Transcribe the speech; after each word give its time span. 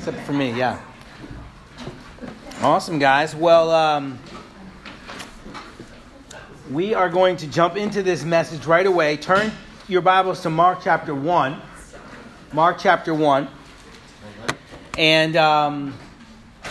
except 0.00 0.26
for 0.26 0.32
me, 0.32 0.50
yeah. 0.50 0.80
Awesome, 2.62 2.98
guys. 2.98 3.36
Well, 3.36 3.70
um, 3.70 4.18
we 6.70 6.94
are 6.94 7.10
going 7.10 7.36
to 7.36 7.46
jump 7.46 7.76
into 7.76 8.02
this 8.02 8.24
message 8.24 8.64
right 8.64 8.86
away. 8.86 9.18
Turn 9.18 9.52
your 9.88 10.00
Bibles 10.00 10.40
to 10.40 10.48
Mark 10.48 10.78
chapter 10.82 11.14
1. 11.14 11.60
Mark 12.54 12.78
chapter 12.78 13.12
1. 13.12 13.46
And 14.96 15.36
um, 15.36 15.92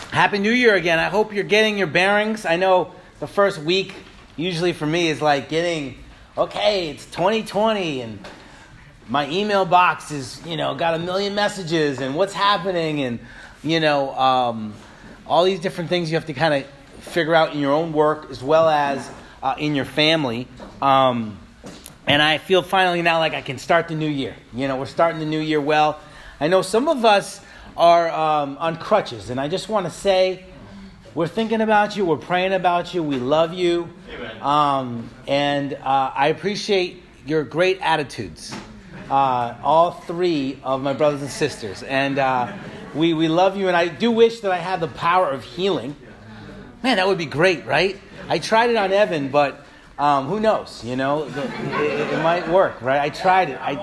Happy 0.10 0.40
New 0.40 0.50
Year 0.50 0.74
again. 0.74 0.98
I 0.98 1.10
hope 1.10 1.32
you're 1.32 1.44
getting 1.44 1.78
your 1.78 1.86
bearings. 1.86 2.48
I 2.48 2.56
know 2.56 2.96
the 3.20 3.28
first 3.28 3.60
week, 3.60 3.94
usually 4.38 4.74
for 4.74 4.88
me, 4.88 5.08
is 5.08 5.22
like 5.22 5.50
getting, 5.50 6.00
okay, 6.36 6.90
it's 6.90 7.06
2020 7.06 8.02
and 8.02 8.28
my 9.10 9.28
email 9.30 9.66
box 9.66 10.12
is, 10.12 10.40
you 10.46 10.56
know, 10.56 10.76
got 10.76 10.94
a 10.94 11.00
million 11.00 11.34
messages 11.34 12.00
and 12.00 12.16
what's 12.16 12.34
happening 12.34 13.02
and, 13.02 13.20
you 13.64 13.80
know, 13.80 14.14
um, 14.16 14.74
all 15.26 15.44
these 15.44 15.60
different 15.60 15.90
things 15.90 16.12
you 16.12 16.16
have 16.16 16.28
to 16.28 16.34
kind 16.34 16.54
of 16.54 16.66
figure 17.04 17.34
out 17.34 17.54
in 17.54 17.60
your 17.60 17.74
own 17.74 17.92
work 17.92 18.30
as 18.30 18.44
well 18.44 18.70
as 18.70 19.10
uh, 19.42 19.56
in 19.58 19.74
your 19.74 19.86
family. 19.86 20.48
Um, 20.80 21.40
and 22.06 22.22
I 22.22 22.38
feel 22.38 22.62
finally 22.62 23.02
now 23.02 23.18
like 23.18 23.34
I 23.34 23.42
can 23.42 23.58
start 23.58 23.88
the 23.88 23.96
new 23.96 24.10
year. 24.10 24.36
You 24.54 24.68
know, 24.68 24.78
we're 24.78 24.86
starting 24.86 25.20
the 25.20 25.26
new 25.26 25.40
year 25.40 25.60
well. 25.60 26.00
I 26.40 26.48
know 26.48 26.62
some 26.62 26.88
of 26.88 27.04
us 27.04 27.42
are 27.76 28.10
um, 28.10 28.58
on 28.60 28.78
crutches, 28.78 29.30
and 29.30 29.40
I 29.40 29.48
just 29.48 29.70
want 29.70 29.86
to 29.86 29.92
say, 29.92 30.46
we're 31.16 31.28
thinking 31.28 31.62
about 31.62 31.98
you, 31.98 32.06
we're 32.06 32.18
praying 32.18 32.54
about 32.54 32.94
you, 32.94 33.02
we 33.02 33.18
love 33.18 33.54
you, 33.54 33.90
um, 34.42 35.10
and 35.28 35.74
uh, 35.74 36.12
I 36.16 36.28
appreciate 36.28 37.02
your 37.26 37.44
great 37.44 37.80
attitudes. 37.82 38.56
Uh, 39.10 39.56
all 39.64 39.92
three 39.92 40.60
of 40.64 40.82
my 40.82 40.94
brothers 40.94 41.22
and 41.22 41.32
sisters, 41.32 41.82
and 41.82 42.20
uh, 42.20 42.56
we 42.94 43.14
we 43.14 43.28
love 43.28 43.58
you. 43.58 43.68
And 43.68 43.76
I 43.76 43.88
do 43.88 44.12
wish 44.12 44.42
that 44.42 44.52
I 44.52 44.58
had 44.58 44.80
the 44.80 44.88
power 44.88 45.30
of 45.30 45.44
healing. 45.44 45.96
Man, 46.84 46.98
that 46.98 47.08
would 47.08 47.18
be 47.18 47.26
great, 47.26 47.66
right? 47.66 48.00
I 48.28 48.38
tried 48.38 48.70
it 48.70 48.76
on 48.76 48.94
Evan, 48.94 49.30
but 49.30 49.66
um, 50.00 50.28
who 50.28 50.40
knows? 50.40 50.82
You 50.86 50.96
know, 50.96 51.28
the, 51.28 51.44
it, 51.44 52.14
it, 52.14 52.24
might 52.24 52.48
work, 52.48 52.82
right? 52.82 53.02
I 53.02 53.10
tried 53.10 53.50
it. 53.50 53.60
I, 53.60 53.76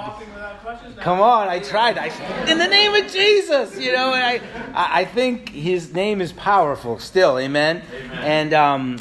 come 1.00 1.20
on, 1.20 1.48
I 1.48 1.59
tried. 1.59 1.98
I, 1.98 2.06
in 2.50 2.56
the 2.56 2.67
name 2.67 2.95
of 2.95 3.12
Jesus, 3.12 3.78
you 3.78 3.93
know, 3.93 4.15
and 4.15 4.22
I, 4.22 4.41
I 4.75 5.05
think 5.05 5.50
His 5.50 5.93
name 5.93 6.22
is 6.22 6.33
powerful 6.33 6.98
still. 6.98 7.39
Amen. 7.39 7.83
amen. 7.93 8.19
And 8.19 8.55
um, 8.55 8.97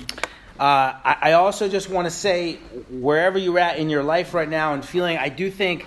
uh, 0.60 0.64
I, 0.64 1.18
I 1.22 1.32
also 1.34 1.70
just 1.70 1.90
want 1.90 2.06
to 2.06 2.12
say, 2.12 2.56
wherever 2.90 3.38
you're 3.38 3.60
at 3.60 3.78
in 3.78 3.90
your 3.90 4.04
life 4.04 4.34
right 4.34 4.50
now 4.50 4.74
and 4.74 4.84
feeling, 4.84 5.18
I 5.18 5.30
do 5.30 5.50
think 5.50 5.86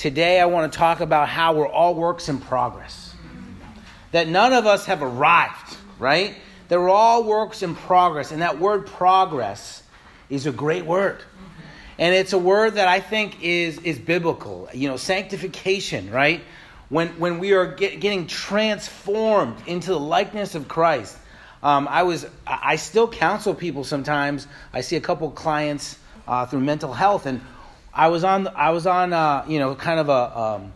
today 0.00 0.40
I 0.40 0.46
want 0.46 0.72
to 0.72 0.78
talk 0.78 1.00
about 1.00 1.28
how 1.28 1.52
we're 1.52 1.68
all 1.68 1.94
works 1.94 2.30
in 2.30 2.38
progress. 2.38 3.14
That 4.12 4.28
none 4.28 4.54
of 4.54 4.64
us 4.64 4.86
have 4.86 5.02
arrived, 5.02 5.76
right? 5.98 6.36
That 6.68 6.80
we're 6.80 6.88
all 6.88 7.22
works 7.22 7.62
in 7.62 7.74
progress, 7.74 8.32
and 8.32 8.40
that 8.40 8.58
word 8.58 8.86
progress 8.86 9.82
is 10.30 10.46
a 10.46 10.52
great 10.52 10.86
word. 10.86 11.22
And 11.98 12.14
it's 12.14 12.32
a 12.32 12.38
word 12.38 12.76
that 12.76 12.88
I 12.88 13.00
think 13.00 13.42
is, 13.42 13.76
is 13.82 13.98
biblical. 13.98 14.70
You 14.72 14.88
know, 14.88 14.96
sanctification, 14.96 16.10
right? 16.10 16.40
When, 16.88 17.08
when 17.20 17.38
we 17.38 17.52
are 17.52 17.66
get, 17.66 18.00
getting 18.00 18.26
transformed 18.26 19.56
into 19.66 19.90
the 19.90 20.00
likeness 20.00 20.54
of 20.54 20.66
Christ. 20.66 21.18
Um, 21.62 21.86
I 21.86 22.04
was 22.04 22.26
I 22.46 22.76
still 22.76 23.06
counsel 23.06 23.54
people 23.54 23.84
sometimes. 23.84 24.46
I 24.72 24.80
see 24.80 24.96
a 24.96 25.00
couple 25.02 25.30
clients 25.30 25.98
uh, 26.26 26.46
through 26.46 26.60
mental 26.60 26.94
health, 26.94 27.26
and 27.26 27.42
I 27.92 28.08
was 28.08 28.24
on 28.24 28.48
I 28.48 28.70
was 28.70 28.86
on 28.86 29.12
uh, 29.12 29.44
you 29.48 29.58
know 29.58 29.74
kind 29.74 30.00
of 30.00 30.08
a 30.08 30.38
um, 30.38 30.72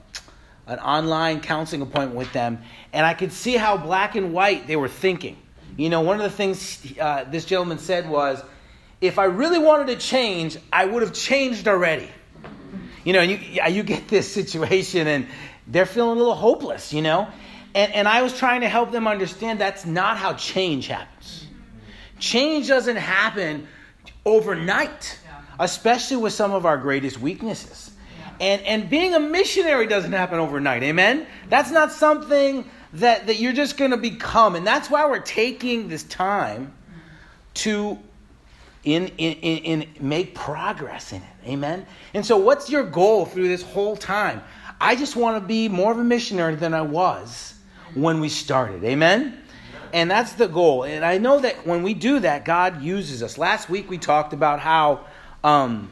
an 0.66 0.78
online 0.78 1.40
counseling 1.40 1.82
appointment 1.82 2.16
with 2.16 2.32
them, 2.32 2.62
and 2.92 3.04
I 3.04 3.14
could 3.14 3.32
see 3.32 3.56
how 3.56 3.76
black 3.76 4.14
and 4.14 4.32
white 4.32 4.66
they 4.66 4.76
were 4.76 4.88
thinking. 4.88 5.36
You 5.76 5.88
know, 5.88 6.02
one 6.02 6.16
of 6.16 6.22
the 6.22 6.36
things 6.36 6.80
uh, 7.00 7.24
this 7.24 7.44
gentleman 7.44 7.78
said 7.78 8.08
was, 8.08 8.42
if 9.00 9.19
I 9.19 9.24
really 9.24 9.58
wanted 9.58 9.88
to 9.88 9.97
change, 9.97 10.56
I 10.72 10.84
would 10.84 11.03
have 11.03 11.12
changed 11.12 11.66
already. 11.66 12.08
You 13.04 13.12
know, 13.12 13.22
you, 13.22 13.38
you 13.70 13.82
get 13.82 14.08
this 14.08 14.32
situation 14.32 15.06
and 15.06 15.26
they're 15.66 15.86
feeling 15.86 16.16
a 16.16 16.20
little 16.20 16.34
hopeless, 16.34 16.92
you 16.92 17.03
know? 17.03 17.28
And, 17.74 17.92
and 17.92 18.08
I 18.08 18.22
was 18.22 18.36
trying 18.38 18.60
to 18.60 18.69
help 18.69 18.92
them 18.92 19.08
understand 19.08 19.60
that's 19.60 19.84
not 19.84 20.16
how 20.16 20.34
change 20.34 20.86
happens. 20.86 21.47
Change 22.20 22.69
doesn't 22.69 22.97
happen 22.97 23.66
overnight, 24.24 25.19
especially 25.59 26.16
with 26.16 26.32
some 26.32 26.53
of 26.53 26.66
our 26.66 26.76
greatest 26.76 27.20
weaknesses. 27.20 27.91
And, 28.41 28.62
and 28.62 28.91
being 28.91 29.15
a 29.15 29.20
missionary 29.20 29.87
doesn't 29.87 30.12
happen 30.12 30.38
overnight, 30.38 30.82
amen? 30.82 31.26
That's 31.48 31.70
not 31.70 31.92
something 31.92 32.69
that, 32.94 33.26
that 33.26 33.38
you're 33.38 33.53
just 33.53 33.76
going 33.76 33.92
to 33.92 33.97
become. 33.97 34.56
And 34.56 34.66
that's 34.66 34.91
why 34.91 35.06
we're 35.06 35.20
taking 35.20 35.88
this 35.88 36.03
time 36.04 36.72
to 37.54 37.98
in, 38.84 39.09
in, 39.19 39.32
in, 39.34 39.82
in 39.82 39.88
make 40.00 40.34
progress 40.34 41.12
in 41.12 41.22
it. 41.22 41.48
Amen? 41.48 41.86
And 42.12 42.25
so, 42.25 42.36
what's 42.36 42.69
your 42.69 42.84
goal 42.84 43.25
through 43.25 43.48
this 43.48 43.62
whole 43.62 43.97
time? 43.97 44.42
I 44.81 44.97
just 44.97 45.16
want 45.16 45.41
to 45.41 45.47
be 45.47 45.69
more 45.69 45.92
of 45.92 45.98
a 45.98 46.04
missionary 46.04 46.56
than 46.56 46.75
I 46.75 46.82
was 46.82 47.54
when 47.94 48.21
we 48.21 48.28
started. 48.28 48.84
Amen? 48.84 49.41
And 49.92 50.10
that's 50.10 50.32
the 50.32 50.48
goal. 50.48 50.84
And 50.84 51.04
I 51.04 51.19
know 51.19 51.38
that 51.41 51.66
when 51.66 51.82
we 51.82 51.94
do 51.94 52.19
that, 52.21 52.44
God 52.44 52.82
uses 52.82 53.22
us. 53.22 53.38
Last 53.38 53.71
week 53.71 53.88
we 53.88 53.97
talked 53.97 54.32
about 54.32 54.59
how 54.59 55.06
um, 55.44 55.91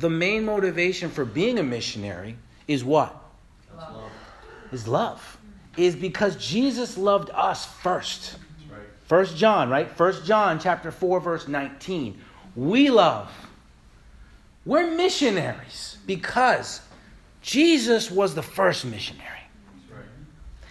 the 0.00 0.10
main 0.10 0.44
motivation 0.44 1.10
for 1.10 1.24
being 1.24 1.58
a 1.58 1.62
missionary 1.62 2.36
is 2.66 2.82
what? 2.82 3.14
Love. 3.76 4.10
Is 4.72 4.88
love. 4.88 5.38
Is 5.76 5.94
because 5.94 6.36
Jesus 6.36 6.98
loved 6.98 7.30
us 7.30 7.66
first. 7.66 8.36
First 9.04 9.36
John, 9.36 9.68
right? 9.68 9.90
First 9.90 10.24
John 10.24 10.58
chapter 10.58 10.90
4 10.90 11.20
verse 11.20 11.46
19. 11.46 12.18
We 12.56 12.88
love. 12.88 13.30
We're 14.64 14.90
missionaries 14.96 15.98
because 16.06 16.80
Jesus 17.42 18.10
was 18.10 18.34
the 18.34 18.42
first 18.42 18.86
missionary. 18.86 19.28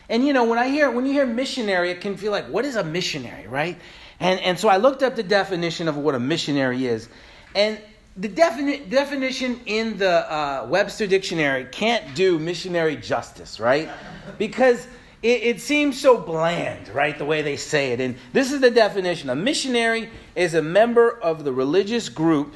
And 0.10 0.26
you 0.26 0.34
know, 0.34 0.46
when 0.46 0.58
I 0.58 0.70
hear 0.70 0.90
when 0.90 1.06
you 1.06 1.14
hear 1.14 1.26
missionary, 1.26 1.92
it 1.92 2.02
can 2.02 2.18
feel 2.18 2.32
like 2.32 2.48
what 2.48 2.66
is 2.66 2.76
a 2.76 2.84
missionary, 2.84 3.48
right? 3.48 3.80
And 4.20 4.40
and 4.40 4.60
so 4.60 4.68
I 4.68 4.78
looked 4.78 5.04
up 5.04 5.16
the 5.16 5.24
definition 5.24 5.88
of 5.88 5.96
what 5.96 6.16
a 6.16 6.20
missionary 6.20 6.86
is. 6.86 7.08
And 7.56 7.80
the 8.18 8.30
defini- 8.30 8.90
definition 8.90 9.62
in 9.66 9.98
the 9.98 10.32
uh, 10.32 10.68
Webster 10.70 11.08
dictionary 11.08 11.66
can't 11.72 12.14
do 12.16 12.38
missionary 12.40 12.96
justice, 12.96 13.60
right? 13.60 13.90
Because 14.38 14.86
it, 15.22 15.44
it 15.44 15.62
seems 15.62 16.00
so 16.00 16.18
bland, 16.18 16.90
right? 16.90 17.18
The 17.18 17.26
way 17.26 17.42
they 17.42 17.58
say 17.58 17.92
it. 17.92 18.02
And 18.02 18.16
this 18.34 18.52
is 18.52 18.62
the 18.62 18.72
definition 18.72 19.30
a 19.30 19.36
missionary 19.36 20.10
is 20.36 20.54
a 20.54 20.62
member 20.62 21.10
of 21.10 21.44
the 21.44 21.54
religious 21.54 22.10
group 22.10 22.54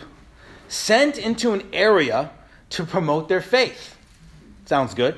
sent 0.68 1.18
into 1.18 1.54
an 1.54 1.64
area 1.72 2.32
to 2.72 2.84
promote 2.84 3.30
their 3.30 3.42
faith. 3.42 3.96
Sounds 4.66 4.94
good. 4.94 5.16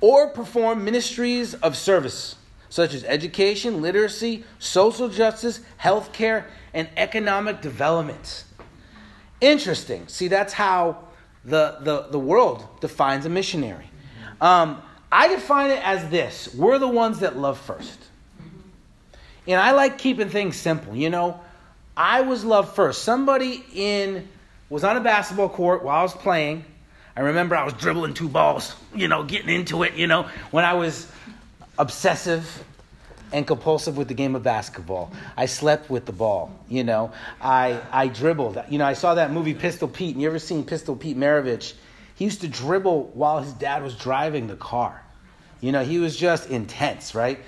Or 0.00 0.30
perform 0.30 0.84
ministries 0.84 1.54
of 1.54 1.76
service, 1.76 2.36
such 2.70 2.94
as 2.94 3.04
education, 3.04 3.82
literacy, 3.82 4.44
social 4.58 5.08
justice, 5.08 5.60
healthcare, 5.80 6.44
and 6.72 6.88
economic 6.96 7.60
development. 7.60 8.44
Interesting. 9.40 10.08
See, 10.08 10.28
that's 10.28 10.52
how 10.52 11.04
the, 11.44 11.78
the, 11.80 12.06
the 12.10 12.18
world 12.18 12.66
defines 12.80 13.26
a 13.26 13.28
missionary. 13.28 13.90
Um, 14.40 14.82
I 15.10 15.28
define 15.28 15.70
it 15.70 15.86
as 15.86 16.08
this 16.10 16.54
we're 16.54 16.78
the 16.78 16.88
ones 16.88 17.20
that 17.20 17.36
love 17.36 17.58
first. 17.58 17.98
And 19.46 19.60
I 19.60 19.72
like 19.72 19.98
keeping 19.98 20.28
things 20.28 20.56
simple. 20.56 20.96
You 20.96 21.10
know, 21.10 21.40
I 21.96 22.22
was 22.22 22.44
loved 22.44 22.74
first. 22.74 23.02
Somebody 23.02 23.64
in 23.72 24.28
was 24.68 24.82
on 24.82 24.96
a 24.96 25.00
basketball 25.00 25.48
court 25.48 25.84
while 25.84 26.00
I 26.00 26.02
was 26.02 26.14
playing. 26.14 26.64
I 27.16 27.20
remember 27.20 27.56
I 27.56 27.64
was 27.64 27.72
dribbling 27.74 28.12
two 28.12 28.28
balls, 28.28 28.74
you 28.94 29.08
know, 29.08 29.22
getting 29.22 29.48
into 29.48 29.84
it, 29.84 29.94
you 29.94 30.06
know, 30.06 30.28
when 30.50 30.64
I 30.64 30.74
was 30.74 31.10
obsessive 31.78 32.64
and 33.32 33.46
compulsive 33.46 33.96
with 33.96 34.08
the 34.08 34.14
game 34.14 34.34
of 34.34 34.42
basketball. 34.42 35.12
I 35.36 35.46
slept 35.46 35.90
with 35.90 36.06
the 36.06 36.12
ball, 36.12 36.52
you 36.68 36.84
know. 36.84 37.12
I 37.40 37.80
I 37.92 38.08
dribbled. 38.08 38.62
You 38.68 38.78
know, 38.78 38.86
I 38.86 38.94
saw 38.94 39.14
that 39.14 39.32
movie 39.32 39.54
Pistol 39.54 39.88
Pete. 39.88 40.14
And 40.14 40.22
you 40.22 40.28
ever 40.28 40.38
seen 40.38 40.64
Pistol 40.64 40.96
Pete 40.96 41.16
Maravich? 41.16 41.74
He 42.14 42.24
used 42.24 42.40
to 42.42 42.48
dribble 42.48 43.10
while 43.14 43.40
his 43.42 43.52
dad 43.52 43.82
was 43.82 43.94
driving 43.94 44.46
the 44.46 44.56
car. 44.56 45.02
You 45.60 45.72
know, 45.72 45.84
he 45.84 45.98
was 45.98 46.16
just 46.16 46.48
intense, 46.48 47.14
right? 47.14 47.40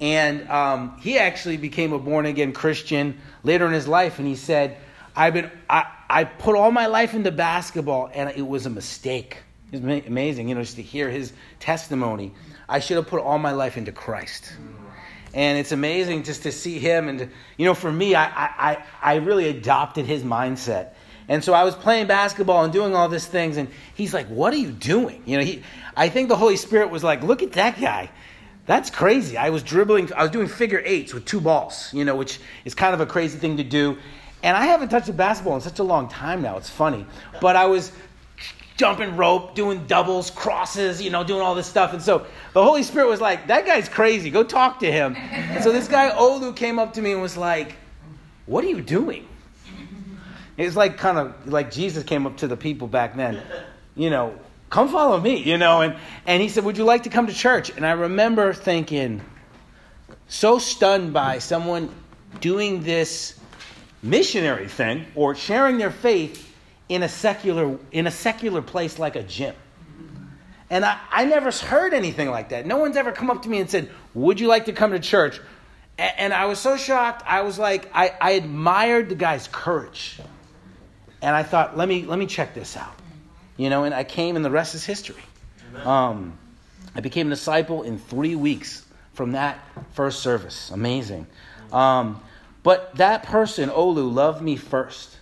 And 0.00 0.48
um, 0.48 0.98
he 1.00 1.18
actually 1.18 1.56
became 1.56 1.92
a 1.92 1.98
born 1.98 2.26
again 2.26 2.52
Christian 2.52 3.18
later 3.42 3.66
in 3.66 3.72
his 3.72 3.86
life, 3.86 4.18
and 4.18 4.26
he 4.26 4.36
said, 4.36 4.76
"I've 5.14 5.34
been 5.34 5.50
I, 5.68 5.86
I 6.08 6.24
put 6.24 6.56
all 6.56 6.70
my 6.70 6.86
life 6.86 7.14
into 7.14 7.30
basketball, 7.30 8.10
and 8.12 8.30
it 8.30 8.46
was 8.46 8.66
a 8.66 8.70
mistake." 8.70 9.38
It's 9.72 9.82
amazing, 10.06 10.48
you 10.48 10.54
know, 10.54 10.60
just 10.60 10.76
to 10.76 10.82
hear 10.82 11.10
his 11.10 11.32
testimony. 11.58 12.32
I 12.68 12.78
should 12.78 12.96
have 12.96 13.08
put 13.08 13.20
all 13.20 13.38
my 13.38 13.52
life 13.52 13.76
into 13.76 13.92
Christ. 13.92 14.52
And 15.34 15.58
it's 15.58 15.72
amazing 15.72 16.22
just 16.22 16.44
to 16.44 16.52
see 16.52 16.78
him. 16.78 17.08
And, 17.08 17.30
you 17.58 17.66
know, 17.66 17.74
for 17.74 17.92
me, 17.92 18.14
I, 18.14 18.24
I, 18.24 18.84
I 19.02 19.14
really 19.16 19.48
adopted 19.48 20.06
his 20.06 20.22
mindset. 20.22 20.94
And 21.28 21.44
so 21.44 21.52
I 21.52 21.64
was 21.64 21.74
playing 21.74 22.06
basketball 22.06 22.64
and 22.64 22.72
doing 22.72 22.94
all 22.94 23.08
these 23.08 23.26
things, 23.26 23.56
and 23.56 23.68
he's 23.94 24.12
like, 24.12 24.26
"What 24.26 24.52
are 24.52 24.58
you 24.58 24.70
doing?" 24.70 25.22
You 25.24 25.38
know, 25.38 25.44
he. 25.44 25.62
I 25.96 26.10
think 26.10 26.28
the 26.28 26.36
Holy 26.36 26.56
Spirit 26.56 26.90
was 26.90 27.02
like, 27.02 27.22
"Look 27.22 27.42
at 27.42 27.52
that 27.52 27.80
guy. 27.80 28.10
That's 28.66 28.90
crazy. 28.90 29.36
I 29.36 29.50
was 29.50 29.62
dribbling, 29.62 30.12
I 30.14 30.22
was 30.22 30.30
doing 30.30 30.46
figure 30.46 30.82
eights 30.84 31.12
with 31.12 31.26
two 31.26 31.40
balls, 31.40 31.92
you 31.92 32.04
know, 32.04 32.16
which 32.16 32.40
is 32.64 32.74
kind 32.74 32.94
of 32.94 33.00
a 33.00 33.06
crazy 33.06 33.38
thing 33.38 33.58
to 33.58 33.64
do. 33.64 33.98
And 34.42 34.56
I 34.56 34.66
haven't 34.66 34.88
touched 34.88 35.08
a 35.08 35.12
basketball 35.12 35.54
in 35.56 35.60
such 35.60 35.78
a 35.78 35.82
long 35.82 36.08
time 36.08 36.42
now. 36.42 36.56
It's 36.56 36.70
funny. 36.70 37.06
But 37.40 37.56
I 37.56 37.66
was 37.66 37.92
jumping 38.76 39.16
rope, 39.16 39.54
doing 39.54 39.86
doubles, 39.86 40.30
crosses, 40.30 41.00
you 41.00 41.10
know, 41.10 41.22
doing 41.22 41.40
all 41.40 41.54
this 41.54 41.66
stuff. 41.66 41.92
And 41.92 42.02
so 42.02 42.26
the 42.52 42.62
Holy 42.62 42.82
Spirit 42.82 43.08
was 43.08 43.20
like, 43.20 43.46
that 43.46 43.66
guy's 43.66 43.88
crazy. 43.88 44.30
Go 44.30 44.42
talk 44.42 44.80
to 44.80 44.90
him. 44.90 45.14
And 45.16 45.62
so 45.62 45.70
this 45.70 45.86
guy, 45.86 46.10
Olu, 46.10 46.54
came 46.54 46.78
up 46.78 46.94
to 46.94 47.02
me 47.02 47.12
and 47.12 47.22
was 47.22 47.36
like, 47.36 47.76
what 48.46 48.64
are 48.64 48.68
you 48.68 48.80
doing? 48.80 49.28
It's 50.56 50.76
like 50.76 50.98
kind 50.98 51.18
of 51.18 51.46
like 51.46 51.70
Jesus 51.70 52.04
came 52.04 52.26
up 52.26 52.38
to 52.38 52.46
the 52.46 52.56
people 52.56 52.86
back 52.86 53.16
then, 53.16 53.42
you 53.96 54.10
know, 54.10 54.38
come 54.70 54.88
follow 54.88 55.20
me, 55.20 55.42
you 55.42 55.58
know. 55.58 55.82
And, 55.82 55.96
and 56.26 56.42
he 56.42 56.48
said, 56.48 56.64
would 56.64 56.78
you 56.78 56.84
like 56.84 57.04
to 57.04 57.10
come 57.10 57.26
to 57.26 57.34
church? 57.34 57.70
And 57.70 57.86
I 57.86 57.92
remember 57.92 58.52
thinking, 58.52 59.20
so 60.28 60.58
stunned 60.58 61.12
by 61.12 61.38
someone 61.38 61.90
doing 62.40 62.82
this 62.82 63.38
missionary 64.02 64.68
thing 64.68 65.06
or 65.14 65.34
sharing 65.34 65.78
their 65.78 65.90
faith 65.90 66.53
in 66.88 67.02
a 67.02 67.08
secular 67.08 67.78
in 67.92 68.06
a 68.06 68.10
secular 68.10 68.62
place 68.62 68.98
like 68.98 69.16
a 69.16 69.22
gym. 69.22 69.54
And 70.70 70.84
I, 70.84 70.98
I 71.10 71.24
never 71.24 71.50
heard 71.50 71.94
anything 71.94 72.30
like 72.30 72.48
that. 72.48 72.66
No 72.66 72.78
one's 72.78 72.96
ever 72.96 73.12
come 73.12 73.30
up 73.30 73.42
to 73.42 73.48
me 73.48 73.60
and 73.60 73.70
said, 73.70 73.90
Would 74.14 74.40
you 74.40 74.48
like 74.48 74.64
to 74.66 74.72
come 74.72 74.92
to 74.92 74.98
church? 74.98 75.40
And, 75.98 76.12
and 76.18 76.34
I 76.34 76.46
was 76.46 76.58
so 76.58 76.76
shocked. 76.76 77.22
I 77.26 77.42
was 77.42 77.58
like, 77.58 77.90
I, 77.94 78.12
I 78.20 78.30
admired 78.32 79.08
the 79.08 79.14
guy's 79.14 79.48
courage. 79.48 80.18
And 81.22 81.34
I 81.34 81.42
thought, 81.42 81.76
let 81.76 81.88
me 81.88 82.04
let 82.04 82.18
me 82.18 82.26
check 82.26 82.54
this 82.54 82.76
out. 82.76 82.94
You 83.56 83.70
know, 83.70 83.84
and 83.84 83.94
I 83.94 84.04
came 84.04 84.36
and 84.36 84.44
the 84.44 84.50
rest 84.50 84.74
is 84.74 84.84
history. 84.84 85.22
Um, 85.84 86.38
I 86.94 87.00
became 87.00 87.28
a 87.28 87.30
disciple 87.30 87.82
in 87.82 87.98
three 87.98 88.36
weeks 88.36 88.84
from 89.12 89.32
that 89.32 89.58
first 89.92 90.20
service. 90.20 90.70
Amazing. 90.70 91.26
Um, 91.72 92.20
but 92.62 92.94
that 92.96 93.24
person, 93.24 93.68
Olu, 93.70 94.12
loved 94.12 94.42
me 94.42 94.56
first. 94.56 95.18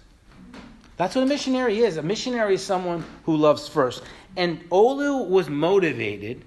That's 1.02 1.16
what 1.16 1.22
a 1.22 1.26
missionary 1.26 1.80
is. 1.80 1.96
A 1.96 2.02
missionary 2.02 2.54
is 2.54 2.62
someone 2.62 3.04
who 3.24 3.36
loves 3.36 3.66
first. 3.66 4.04
And 4.36 4.60
Olu 4.70 5.26
was 5.26 5.48
motivated. 5.48 6.44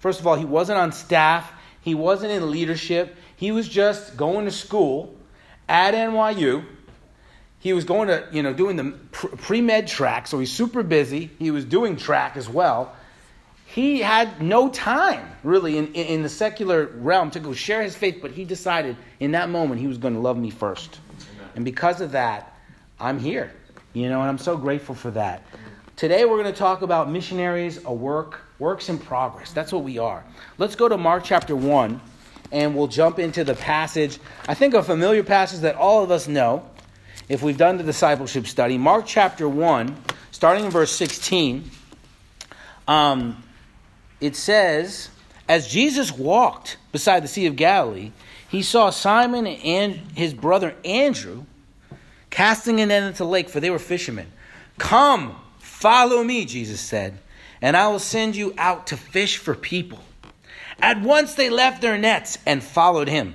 First 0.00 0.18
of 0.18 0.26
all, 0.26 0.34
he 0.34 0.44
wasn't 0.44 0.78
on 0.78 0.90
staff, 0.90 1.52
he 1.82 1.94
wasn't 1.94 2.32
in 2.32 2.50
leadership. 2.50 3.14
He 3.36 3.52
was 3.52 3.68
just 3.68 4.16
going 4.16 4.46
to 4.46 4.50
school 4.50 5.14
at 5.68 5.94
NYU. 5.94 6.64
He 7.60 7.72
was 7.72 7.84
going 7.84 8.08
to, 8.08 8.26
you 8.32 8.42
know, 8.42 8.52
doing 8.52 8.74
the 8.74 8.90
pre 9.12 9.60
med 9.60 9.86
track, 9.86 10.26
so 10.26 10.40
he's 10.40 10.50
super 10.50 10.82
busy. 10.82 11.30
He 11.38 11.52
was 11.52 11.64
doing 11.64 11.96
track 11.96 12.36
as 12.36 12.48
well. 12.48 12.96
He 13.66 14.00
had 14.00 14.42
no 14.42 14.68
time, 14.68 15.30
really, 15.44 15.78
in, 15.78 15.92
in 15.94 16.22
the 16.24 16.28
secular 16.28 16.86
realm 16.86 17.30
to 17.30 17.38
go 17.38 17.52
share 17.52 17.82
his 17.82 17.94
faith, 17.94 18.18
but 18.20 18.32
he 18.32 18.44
decided 18.44 18.96
in 19.20 19.30
that 19.30 19.48
moment 19.48 19.80
he 19.80 19.86
was 19.86 19.98
going 19.98 20.14
to 20.14 20.20
love 20.20 20.36
me 20.36 20.50
first. 20.50 20.98
And 21.54 21.64
because 21.64 22.00
of 22.00 22.10
that, 22.12 22.58
I'm 22.98 23.20
here. 23.20 23.52
You 23.92 24.08
know, 24.08 24.20
and 24.20 24.28
I'm 24.28 24.38
so 24.38 24.56
grateful 24.56 24.94
for 24.94 25.10
that. 25.10 25.42
Today 25.96 26.24
we're 26.24 26.42
going 26.42 26.52
to 26.52 26.58
talk 26.58 26.80
about 26.80 27.10
missionaries, 27.10 27.84
a 27.84 27.92
work, 27.92 28.40
works 28.58 28.88
in 28.88 28.98
progress. 28.98 29.52
That's 29.52 29.70
what 29.70 29.84
we 29.84 29.98
are. 29.98 30.24
Let's 30.56 30.74
go 30.74 30.88
to 30.88 30.96
Mark 30.96 31.24
chapter 31.24 31.54
1 31.54 32.00
and 32.52 32.74
we'll 32.74 32.86
jump 32.86 33.18
into 33.18 33.44
the 33.44 33.54
passage. 33.54 34.18
I 34.48 34.54
think 34.54 34.72
a 34.72 34.82
familiar 34.82 35.22
passage 35.22 35.60
that 35.60 35.76
all 35.76 36.02
of 36.02 36.10
us 36.10 36.26
know 36.26 36.68
if 37.28 37.42
we've 37.42 37.56
done 37.58 37.76
the 37.76 37.84
discipleship 37.84 38.46
study. 38.46 38.78
Mark 38.78 39.04
chapter 39.06 39.46
1, 39.46 39.94
starting 40.30 40.64
in 40.64 40.70
verse 40.70 40.92
16. 40.92 41.70
Um, 42.88 43.42
it 44.20 44.36
says, 44.36 45.10
As 45.48 45.68
Jesus 45.68 46.10
walked 46.10 46.78
beside 46.92 47.22
the 47.22 47.28
Sea 47.28 47.46
of 47.46 47.56
Galilee, 47.56 48.12
he 48.48 48.62
saw 48.62 48.88
Simon 48.88 49.46
and 49.46 49.94
his 50.14 50.32
brother 50.32 50.74
Andrew 50.82 51.44
casting 52.32 52.80
a 52.80 52.86
net 52.86 53.04
into 53.04 53.18
the 53.18 53.26
lake, 53.26 53.48
for 53.48 53.60
they 53.60 53.70
were 53.70 53.78
fishermen. 53.78 54.32
Come, 54.78 55.36
follow 55.58 56.24
me, 56.24 56.44
Jesus 56.44 56.80
said, 56.80 57.18
and 57.60 57.76
I 57.76 57.86
will 57.88 58.00
send 58.00 58.34
you 58.34 58.52
out 58.58 58.88
to 58.88 58.96
fish 58.96 59.36
for 59.36 59.54
people. 59.54 60.00
At 60.80 61.00
once 61.00 61.34
they 61.34 61.50
left 61.50 61.82
their 61.82 61.98
nets 61.98 62.38
and 62.44 62.64
followed 62.64 63.08
him. 63.08 63.34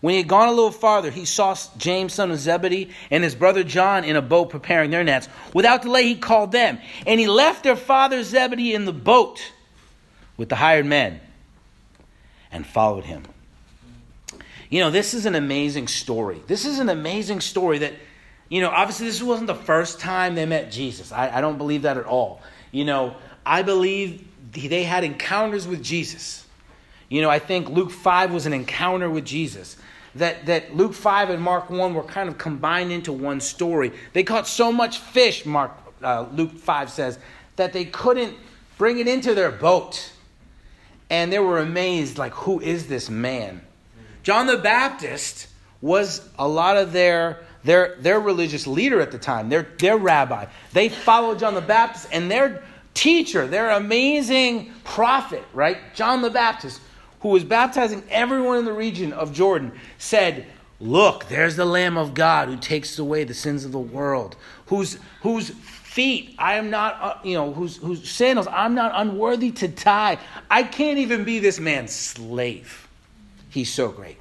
When 0.00 0.12
he 0.12 0.18
had 0.18 0.28
gone 0.28 0.48
a 0.48 0.52
little 0.52 0.70
farther, 0.70 1.10
he 1.10 1.24
saw 1.24 1.56
James, 1.76 2.14
son 2.14 2.30
of 2.30 2.38
Zebedee, 2.38 2.90
and 3.10 3.24
his 3.24 3.34
brother 3.34 3.64
John 3.64 4.04
in 4.04 4.14
a 4.14 4.22
boat 4.22 4.50
preparing 4.50 4.90
their 4.90 5.02
nets. 5.02 5.28
Without 5.52 5.82
delay, 5.82 6.04
he 6.04 6.14
called 6.14 6.52
them, 6.52 6.78
and 7.06 7.18
he 7.18 7.26
left 7.26 7.64
their 7.64 7.76
father 7.76 8.22
Zebedee 8.22 8.74
in 8.74 8.84
the 8.84 8.92
boat 8.92 9.52
with 10.36 10.48
the 10.48 10.56
hired 10.56 10.86
men 10.86 11.20
and 12.52 12.64
followed 12.64 13.04
him. 13.04 13.24
You 14.70 14.80
know, 14.80 14.90
this 14.90 15.14
is 15.14 15.26
an 15.26 15.34
amazing 15.34 15.88
story. 15.88 16.40
This 16.46 16.64
is 16.64 16.78
an 16.78 16.88
amazing 16.88 17.40
story 17.40 17.78
that 17.78 17.94
you 18.48 18.60
know, 18.60 18.70
obviously, 18.70 19.06
this 19.06 19.22
wasn't 19.22 19.48
the 19.48 19.54
first 19.54 19.98
time 19.98 20.34
they 20.34 20.46
met 20.46 20.70
Jesus. 20.70 21.12
I, 21.12 21.38
I 21.38 21.40
don't 21.40 21.58
believe 21.58 21.82
that 21.82 21.96
at 21.96 22.04
all. 22.04 22.40
You 22.70 22.84
know, 22.84 23.16
I 23.44 23.62
believe 23.62 24.26
they 24.52 24.84
had 24.84 25.04
encounters 25.04 25.66
with 25.66 25.82
Jesus. 25.82 26.46
You 27.08 27.22
know, 27.22 27.30
I 27.30 27.38
think 27.38 27.68
Luke 27.68 27.90
5 27.90 28.32
was 28.32 28.46
an 28.46 28.52
encounter 28.52 29.10
with 29.10 29.24
Jesus. 29.24 29.76
That, 30.16 30.46
that 30.46 30.74
Luke 30.74 30.94
5 30.94 31.30
and 31.30 31.42
Mark 31.42 31.70
1 31.70 31.94
were 31.94 32.02
kind 32.02 32.28
of 32.28 32.38
combined 32.38 32.90
into 32.90 33.12
one 33.12 33.40
story. 33.40 33.92
They 34.12 34.22
caught 34.22 34.48
so 34.48 34.72
much 34.72 34.98
fish, 34.98 35.44
Mark, 35.44 35.72
uh, 36.02 36.26
Luke 36.32 36.52
5 36.52 36.90
says, 36.90 37.18
that 37.56 37.72
they 37.72 37.84
couldn't 37.84 38.36
bring 38.78 38.98
it 38.98 39.08
into 39.08 39.34
their 39.34 39.50
boat. 39.50 40.12
And 41.10 41.32
they 41.32 41.38
were 41.38 41.58
amazed, 41.58 42.18
like, 42.18 42.32
who 42.32 42.60
is 42.60 42.88
this 42.88 43.10
man? 43.10 43.60
John 44.22 44.46
the 44.46 44.56
Baptist 44.56 45.48
was 45.80 46.28
a 46.38 46.48
lot 46.48 46.76
of 46.76 46.92
their 46.92 47.44
their, 47.66 47.96
their 47.98 48.20
religious 48.20 48.66
leader 48.66 49.00
at 49.00 49.10
the 49.10 49.18
time, 49.18 49.48
their, 49.48 49.62
their 49.78 49.96
rabbi. 49.96 50.46
They 50.72 50.88
followed 50.88 51.38
John 51.38 51.54
the 51.54 51.60
Baptist, 51.60 52.08
and 52.12 52.30
their 52.30 52.62
teacher, 52.94 53.46
their 53.46 53.70
amazing 53.70 54.72
prophet, 54.84 55.44
right, 55.52 55.78
John 55.94 56.22
the 56.22 56.30
Baptist, 56.30 56.80
who 57.20 57.28
was 57.28 57.44
baptizing 57.44 58.02
everyone 58.08 58.58
in 58.58 58.64
the 58.64 58.72
region 58.72 59.12
of 59.12 59.32
Jordan, 59.32 59.72
said, 59.98 60.46
Look, 60.78 61.28
there's 61.28 61.56
the 61.56 61.64
Lamb 61.64 61.96
of 61.96 62.12
God 62.12 62.48
who 62.48 62.56
takes 62.56 62.98
away 62.98 63.24
the 63.24 63.34
sins 63.34 63.64
of 63.64 63.72
the 63.72 63.78
world, 63.78 64.36
whose, 64.66 64.98
whose 65.22 65.48
feet 65.50 66.34
I 66.38 66.56
am 66.56 66.68
not, 66.68 66.98
uh, 67.00 67.14
you 67.24 67.32
know, 67.32 67.52
whose, 67.52 67.78
whose 67.78 68.06
sandals 68.08 68.46
I'm 68.46 68.74
not 68.74 68.92
unworthy 68.94 69.50
to 69.52 69.68
tie. 69.68 70.18
I 70.50 70.62
can't 70.62 70.98
even 70.98 71.24
be 71.24 71.38
this 71.38 71.58
man's 71.58 71.94
slave. 71.94 72.86
He's 73.48 73.72
so 73.72 73.88
great. 73.88 74.18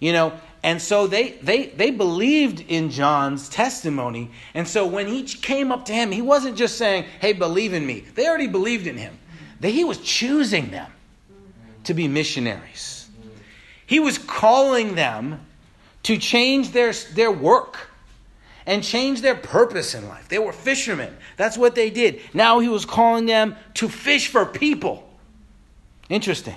You 0.00 0.12
know, 0.12 0.38
and 0.62 0.80
so 0.80 1.06
they, 1.06 1.30
they, 1.42 1.66
they 1.66 1.90
believed 1.90 2.60
in 2.68 2.90
John's 2.90 3.48
testimony. 3.48 4.30
And 4.52 4.68
so 4.68 4.86
when 4.86 5.06
he 5.06 5.24
came 5.24 5.72
up 5.72 5.86
to 5.86 5.92
him, 5.92 6.10
he 6.10 6.20
wasn't 6.20 6.56
just 6.56 6.76
saying, 6.76 7.04
hey, 7.20 7.32
believe 7.32 7.72
in 7.72 7.86
me. 7.86 8.00
They 8.14 8.28
already 8.28 8.46
believed 8.46 8.86
in 8.86 8.96
him. 8.96 9.18
That 9.60 9.70
he 9.70 9.84
was 9.84 9.98
choosing 9.98 10.70
them 10.70 10.90
to 11.84 11.94
be 11.94 12.08
missionaries. 12.08 13.08
He 13.86 14.00
was 14.00 14.18
calling 14.18 14.94
them 14.94 15.46
to 16.02 16.18
change 16.18 16.72
their, 16.72 16.92
their 17.14 17.30
work 17.30 17.78
and 18.66 18.84
change 18.84 19.22
their 19.22 19.34
purpose 19.34 19.94
in 19.94 20.06
life. 20.08 20.28
They 20.28 20.38
were 20.38 20.52
fishermen. 20.52 21.16
That's 21.36 21.56
what 21.56 21.74
they 21.74 21.90
did. 21.90 22.20
Now 22.34 22.58
he 22.60 22.68
was 22.68 22.84
calling 22.84 23.26
them 23.26 23.56
to 23.74 23.88
fish 23.88 24.28
for 24.28 24.44
people. 24.44 25.08
Interesting. 26.10 26.56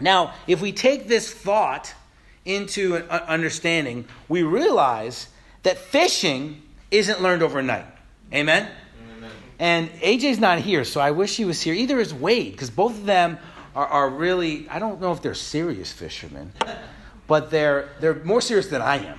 Now, 0.00 0.34
if 0.46 0.60
we 0.60 0.72
take 0.72 1.08
this 1.08 1.32
thought 1.32 1.94
into 2.44 2.96
an 2.96 3.04
understanding, 3.08 4.06
we 4.28 4.42
realize 4.42 5.28
that 5.62 5.78
fishing 5.78 6.62
isn't 6.90 7.22
learned 7.22 7.42
overnight. 7.42 7.86
Amen? 8.32 8.68
Amen. 9.16 9.30
And 9.58 9.90
AJ's 10.00 10.38
not 10.38 10.58
here, 10.58 10.84
so 10.84 11.00
I 11.00 11.12
wish 11.12 11.36
he 11.36 11.44
was 11.44 11.62
here. 11.62 11.74
Either 11.74 12.00
is 12.00 12.12
Wade, 12.12 12.52
because 12.52 12.70
both 12.70 12.92
of 12.92 13.06
them 13.06 13.38
are, 13.74 13.86
are 13.86 14.10
really, 14.10 14.68
I 14.68 14.78
don't 14.78 15.00
know 15.00 15.12
if 15.12 15.22
they're 15.22 15.34
serious 15.34 15.92
fishermen, 15.92 16.52
but 17.26 17.50
they're, 17.50 17.90
they're 18.00 18.22
more 18.24 18.40
serious 18.40 18.68
than 18.68 18.82
I 18.82 18.98
am. 18.98 19.18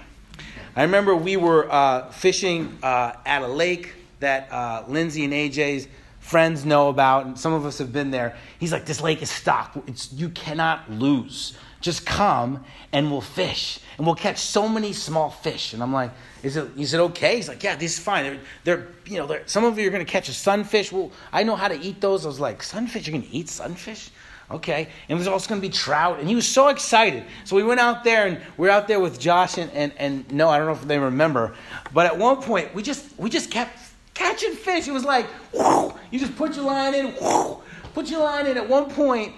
I 0.75 0.84
remember 0.84 1.15
we 1.15 1.38
were 1.38 1.72
uh, 1.72 2.10
fishing 2.12 2.77
uh, 2.82 3.13
at 3.25 3.44
a 3.44 3.48
lake 3.48 3.94
that 4.20 4.51
uh, 4.51 4.84
Lindsay 4.88 5.24
and 5.24 5.34
AJ's 5.34 5.88
friends 6.20 6.65
know 6.65 6.89
about, 6.89 7.25
and 7.25 7.38
some 7.38 7.53
of 7.53 7.65
us 7.65 7.77
have 7.77 7.94
been 7.94 8.10
there. 8.10 8.36
He's 8.60 8.72
like, 8.72 8.86
This 8.86 9.01
lake 9.01 9.22
is 9.22 9.30
stocked. 9.30 9.77
It's, 9.88 10.12
you 10.13 10.30
cannot 10.30 10.89
lose. 10.89 11.58
Just 11.84 12.06
come 12.06 12.63
and 12.94 13.12
we'll 13.12 13.20
fish. 13.20 13.80
And 13.98 14.08
we'll 14.08 14.16
catch 14.16 14.38
so 14.38 14.70
many 14.70 14.94
small 14.94 15.30
fish. 15.30 15.74
And 15.74 15.84
I'm 15.84 15.92
like, 15.92 16.12
is 16.42 16.56
it, 16.56 16.70
is 16.78 16.94
it 16.94 17.00
okay? 17.00 17.36
He's 17.36 17.50
like, 17.50 17.62
yeah, 17.62 17.75
this 17.75 17.98
is 17.98 18.00
fine. 18.00 18.24
They're, 18.24 18.40
they're 18.63 18.88
you 19.06 19.18
know, 19.18 19.28
they're, 19.28 19.46
some 19.48 19.66
of 19.66 19.78
you 19.78 19.86
are 19.90 19.92
going 19.92 20.04
to 20.04 20.10
catch 20.10 20.30
a 20.30 20.34
sunfish. 20.34 20.94
Well, 20.94 21.12
I 21.34 21.44
know 21.44 21.58
how 21.58 21.68
to 21.68 21.78
eat 21.78 22.00
those. 22.00 22.24
I 22.25 22.30
was 22.30 22.40
like, 22.40 22.63
sunfish? 22.63 23.06
You're 23.06 23.20
going 23.20 23.30
to 23.30 23.36
eat 23.36 23.50
sunfish? 23.50 24.12
Okay. 24.50 24.88
And 25.10 25.20
there's 25.20 25.28
also 25.28 25.50
going 25.50 25.60
to 25.60 25.68
be 25.68 25.74
trout. 25.74 26.22
And 26.22 26.30
he 26.30 26.36
was 26.36 26.48
so 26.48 26.70
excited. 26.70 27.25
So 27.44 27.58
we 27.58 27.63
went 27.63 27.82
out 27.82 28.06
there 28.06 28.28
and 28.28 28.42
we 28.56 28.70
are 28.70 28.72
out 28.72 28.88
there 28.88 29.02
with 29.02 29.20
Josh 29.20 29.58
and, 29.58 29.70
and, 29.72 29.92
and 29.98 30.32
no, 30.32 30.48
I 30.48 30.58
don't 30.60 30.68
know 30.68 30.74
if 30.74 30.88
they 30.88 31.00
remember. 31.00 31.54
But 31.94 32.06
at 32.06 32.18
one 32.18 32.42
point, 32.42 32.74
we 32.74 32.82
just, 32.82 33.20
we 33.20 33.30
just 33.30 33.52
kept 33.52 33.78
catching 34.13 34.54
fish. 34.54 34.88
It 34.88 34.92
was 34.92 35.04
like, 35.04 35.28
whoo, 35.52 35.94
you 36.12 36.20
just 36.20 36.38
put 36.38 36.56
your 36.56 36.63
line 36.63 36.96
in, 36.96 37.08
whoo, 37.22 37.62
put 37.94 38.10
your 38.10 38.22
line 38.22 38.48
in. 38.48 38.56
At 38.56 38.70
one 38.70 38.90
point, 38.90 39.34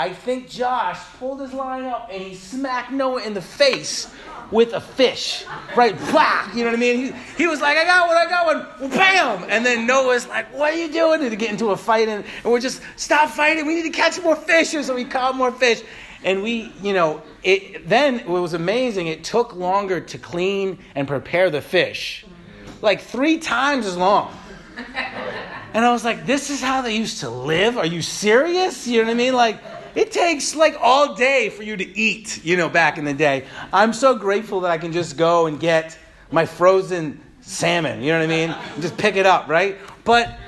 I 0.00 0.14
think 0.14 0.48
Josh 0.48 0.98
pulled 1.18 1.42
his 1.42 1.52
line 1.52 1.84
up 1.84 2.08
and 2.10 2.22
he 2.22 2.34
smacked 2.34 2.90
Noah 2.90 3.22
in 3.22 3.34
the 3.34 3.42
face 3.42 4.10
with 4.50 4.72
a 4.72 4.80
fish. 4.80 5.44
Right? 5.76 5.94
Blah! 5.94 6.48
You 6.54 6.64
know 6.64 6.70
what 6.70 6.78
I 6.78 6.80
mean? 6.80 7.12
He, 7.12 7.12
he 7.36 7.46
was 7.46 7.60
like, 7.60 7.76
I 7.76 7.84
got 7.84 8.08
one, 8.08 8.16
I 8.16 8.24
got 8.26 8.46
one. 8.80 8.90
Bam! 8.92 9.44
And 9.50 9.66
then 9.66 9.86
Noah's 9.86 10.26
like, 10.26 10.54
what 10.54 10.72
are 10.72 10.76
you 10.78 10.90
doing? 10.90 11.20
And 11.20 11.28
to 11.28 11.36
get 11.36 11.50
into 11.50 11.72
a 11.72 11.76
fight 11.76 12.08
and, 12.08 12.24
and 12.42 12.50
we're 12.50 12.60
just, 12.60 12.80
stop 12.96 13.28
fighting. 13.28 13.66
We 13.66 13.74
need 13.74 13.82
to 13.82 13.90
catch 13.90 14.18
more 14.22 14.36
fish. 14.36 14.70
so 14.70 14.94
we 14.94 15.04
caught 15.04 15.36
more 15.36 15.52
fish. 15.52 15.82
And 16.24 16.42
we, 16.42 16.72
you 16.80 16.94
know, 16.94 17.20
it, 17.42 17.86
then 17.86 18.20
it 18.20 18.26
was 18.26 18.54
amazing. 18.54 19.06
It 19.06 19.22
took 19.22 19.54
longer 19.54 20.00
to 20.00 20.16
clean 20.16 20.78
and 20.94 21.06
prepare 21.06 21.50
the 21.50 21.60
fish. 21.60 22.24
Like 22.80 23.02
three 23.02 23.36
times 23.36 23.84
as 23.84 23.98
long. 23.98 24.34
And 25.72 25.84
I 25.84 25.92
was 25.92 26.04
like, 26.04 26.26
this 26.26 26.50
is 26.50 26.60
how 26.60 26.82
they 26.82 26.96
used 26.96 27.20
to 27.20 27.30
live? 27.30 27.78
Are 27.78 27.86
you 27.86 28.02
serious? 28.02 28.88
You 28.88 28.98
know 28.98 29.04
what 29.04 29.12
I 29.12 29.14
mean? 29.14 29.34
Like, 29.34 29.62
it 29.94 30.12
takes 30.12 30.54
like 30.54 30.76
all 30.80 31.14
day 31.14 31.48
for 31.48 31.62
you 31.62 31.76
to 31.76 31.98
eat, 31.98 32.44
you 32.44 32.56
know, 32.56 32.68
back 32.68 32.98
in 32.98 33.04
the 33.04 33.14
day. 33.14 33.46
I'm 33.72 33.92
so 33.92 34.14
grateful 34.14 34.60
that 34.60 34.70
I 34.70 34.78
can 34.78 34.92
just 34.92 35.16
go 35.16 35.46
and 35.46 35.58
get 35.58 35.98
my 36.30 36.46
frozen 36.46 37.20
salmon, 37.40 38.02
you 38.02 38.12
know 38.12 38.18
what 38.18 38.24
I 38.24 38.28
mean? 38.28 38.54
Just 38.80 38.96
pick 38.96 39.16
it 39.16 39.26
up, 39.26 39.48
right? 39.48 39.78
But 40.04 40.38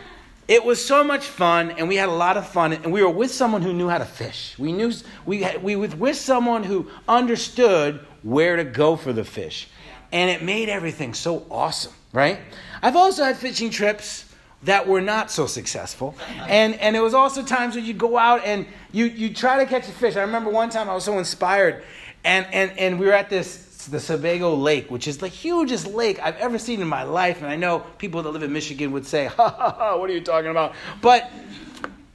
it 0.48 0.64
was 0.64 0.84
so 0.84 1.02
much 1.04 1.26
fun, 1.26 1.70
and 1.72 1.88
we 1.88 1.96
had 1.96 2.08
a 2.08 2.12
lot 2.12 2.36
of 2.36 2.46
fun, 2.46 2.72
and 2.72 2.92
we 2.92 3.02
were 3.02 3.10
with 3.10 3.30
someone 3.30 3.62
who 3.62 3.72
knew 3.72 3.88
how 3.88 3.98
to 3.98 4.04
fish. 4.04 4.56
We 4.58 4.72
knew 4.72 4.92
we 5.24 5.46
we 5.62 5.76
were 5.76 5.88
with 5.88 6.16
someone 6.16 6.64
who 6.64 6.90
understood 7.08 8.00
where 8.22 8.56
to 8.56 8.64
go 8.64 8.96
for 8.96 9.12
the 9.12 9.24
fish, 9.24 9.68
and 10.10 10.30
it 10.30 10.42
made 10.42 10.68
everything 10.68 11.14
so 11.14 11.46
awesome, 11.50 11.92
right? 12.12 12.38
I've 12.82 12.96
also 12.96 13.24
had 13.24 13.36
fishing 13.36 13.70
trips 13.70 14.31
that 14.64 14.86
were 14.86 15.00
not 15.00 15.30
so 15.30 15.46
successful. 15.46 16.14
And, 16.46 16.74
and 16.76 16.94
it 16.94 17.00
was 17.00 17.14
also 17.14 17.42
times 17.42 17.74
when 17.74 17.84
you 17.84 17.94
go 17.94 18.16
out 18.16 18.44
and 18.44 18.66
you, 18.92 19.06
you 19.06 19.34
try 19.34 19.58
to 19.58 19.66
catch 19.66 19.88
a 19.88 19.92
fish. 19.92 20.16
I 20.16 20.22
remember 20.22 20.50
one 20.50 20.70
time 20.70 20.88
I 20.88 20.94
was 20.94 21.04
so 21.04 21.18
inspired, 21.18 21.82
and, 22.24 22.46
and, 22.52 22.78
and 22.78 23.00
we 23.00 23.06
were 23.06 23.12
at 23.12 23.30
this 23.30 23.72
the 23.88 23.98
Sebago 23.98 24.54
Lake, 24.54 24.90
which 24.90 25.08
is 25.08 25.18
the 25.18 25.28
hugest 25.28 25.86
lake 25.88 26.20
I've 26.22 26.36
ever 26.36 26.58
seen 26.58 26.80
in 26.80 26.88
my 26.88 27.02
life. 27.02 27.38
And 27.38 27.46
I 27.46 27.56
know 27.56 27.80
people 27.98 28.22
that 28.22 28.30
live 28.30 28.42
in 28.42 28.52
Michigan 28.52 28.92
would 28.92 29.06
say, 29.06 29.26
ha 29.36 29.48
ha 29.48 29.74
ha, 29.76 29.96
what 29.96 30.08
are 30.10 30.12
you 30.12 30.20
talking 30.20 30.50
about? 30.50 30.74
But 31.00 31.30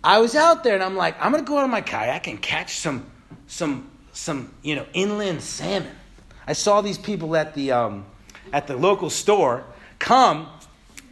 I 0.03 0.19
was 0.19 0.35
out 0.35 0.63
there 0.63 0.75
and 0.75 0.83
I'm 0.83 0.95
like, 0.95 1.15
I'm 1.19 1.33
to 1.33 1.41
go 1.41 1.57
out 1.57 1.63
on 1.63 1.69
my 1.69 1.81
kayak 1.81 2.27
and 2.27 2.41
catch 2.41 2.77
some, 2.77 3.05
some, 3.47 3.89
some, 4.13 4.53
you 4.61 4.75
know, 4.75 4.85
inland 4.93 5.41
salmon. 5.41 5.91
I 6.45 6.53
saw 6.53 6.81
these 6.81 6.97
people 6.97 7.35
at 7.35 7.53
the, 7.53 7.71
um, 7.71 8.05
at 8.53 8.67
the 8.67 8.77
local 8.77 9.09
store 9.09 9.65
come 9.99 10.47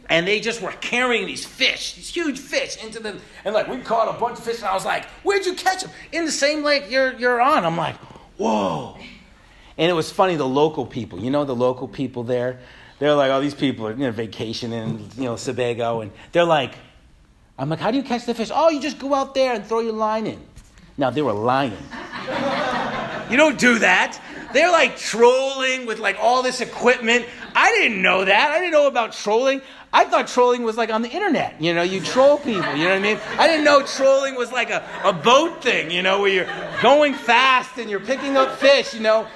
and 0.08 0.26
they 0.26 0.40
just 0.40 0.62
were 0.62 0.72
carrying 0.72 1.26
these 1.26 1.44
fish, 1.44 1.94
these 1.94 2.08
huge 2.08 2.38
fish, 2.38 2.82
into 2.82 3.00
the 3.00 3.18
and 3.44 3.54
like 3.54 3.68
we 3.68 3.78
caught 3.78 4.14
a 4.14 4.18
bunch 4.18 4.38
of 4.38 4.44
fish, 4.44 4.58
and 4.58 4.66
I 4.66 4.74
was 4.74 4.84
like, 4.84 5.06
"Where'd 5.22 5.44
you 5.44 5.54
catch 5.54 5.82
them?" 5.82 5.90
In 6.12 6.24
the 6.24 6.32
same 6.32 6.62
lake 6.62 6.90
you're 6.90 7.14
you're 7.14 7.40
on. 7.40 7.64
I'm 7.64 7.76
like, 7.76 7.96
"Whoa!" 8.36 8.96
And 9.78 9.90
it 9.90 9.94
was 9.94 10.10
funny. 10.10 10.36
The 10.36 10.46
local 10.46 10.86
people, 10.86 11.18
you 11.20 11.30
know, 11.30 11.44
the 11.44 11.54
local 11.54 11.88
people 11.88 12.22
there, 12.22 12.60
they're 12.98 13.14
like, 13.14 13.30
"Oh, 13.30 13.40
these 13.40 13.54
people 13.54 13.86
are 13.86 13.92
you 13.92 13.98
know 13.98 14.12
vacation 14.12 14.72
in 14.72 15.08
you 15.16 15.24
know 15.24 15.36
Sebago," 15.36 16.00
and 16.00 16.12
they're 16.32 16.44
like, 16.44 16.74
"I'm 17.58 17.68
like, 17.68 17.80
how 17.80 17.90
do 17.90 17.96
you 17.96 18.04
catch 18.04 18.26
the 18.26 18.34
fish?" 18.34 18.50
Oh, 18.54 18.70
you 18.70 18.80
just 18.80 18.98
go 18.98 19.14
out 19.14 19.34
there 19.34 19.54
and 19.54 19.66
throw 19.66 19.80
your 19.80 19.94
line 19.94 20.26
in. 20.26 20.40
Now 20.96 21.10
they 21.10 21.22
were 21.22 21.32
lying. 21.32 21.72
you 23.30 23.36
don't 23.36 23.58
do 23.58 23.78
that. 23.80 24.20
They're 24.52 24.70
like 24.70 24.96
trolling 24.96 25.86
with 25.86 25.98
like 25.98 26.16
all 26.20 26.42
this 26.42 26.60
equipment. 26.60 27.26
I 27.56 27.72
didn't 27.72 28.02
know 28.02 28.22
that. 28.22 28.50
I 28.50 28.58
didn't 28.58 28.72
know 28.72 28.86
about 28.86 29.12
trolling. 29.12 29.62
I 29.90 30.04
thought 30.04 30.28
trolling 30.28 30.62
was 30.62 30.76
like 30.76 30.90
on 30.90 31.00
the 31.00 31.08
internet. 31.08 31.58
You 31.58 31.72
know, 31.72 31.82
you 31.82 32.02
troll 32.02 32.36
people. 32.36 32.76
You 32.76 32.84
know 32.84 32.90
what 32.90 32.98
I 32.98 32.98
mean? 32.98 33.18
I 33.38 33.48
didn't 33.48 33.64
know 33.64 33.82
trolling 33.82 34.34
was 34.34 34.52
like 34.52 34.68
a, 34.68 34.86
a 35.02 35.14
boat 35.14 35.62
thing, 35.62 35.90
you 35.90 36.02
know, 36.02 36.20
where 36.20 36.30
you're 36.30 36.82
going 36.82 37.14
fast 37.14 37.78
and 37.78 37.88
you're 37.88 38.00
picking 38.00 38.36
up 38.36 38.58
fish, 38.58 38.92
you 38.92 39.00
know. 39.00 39.26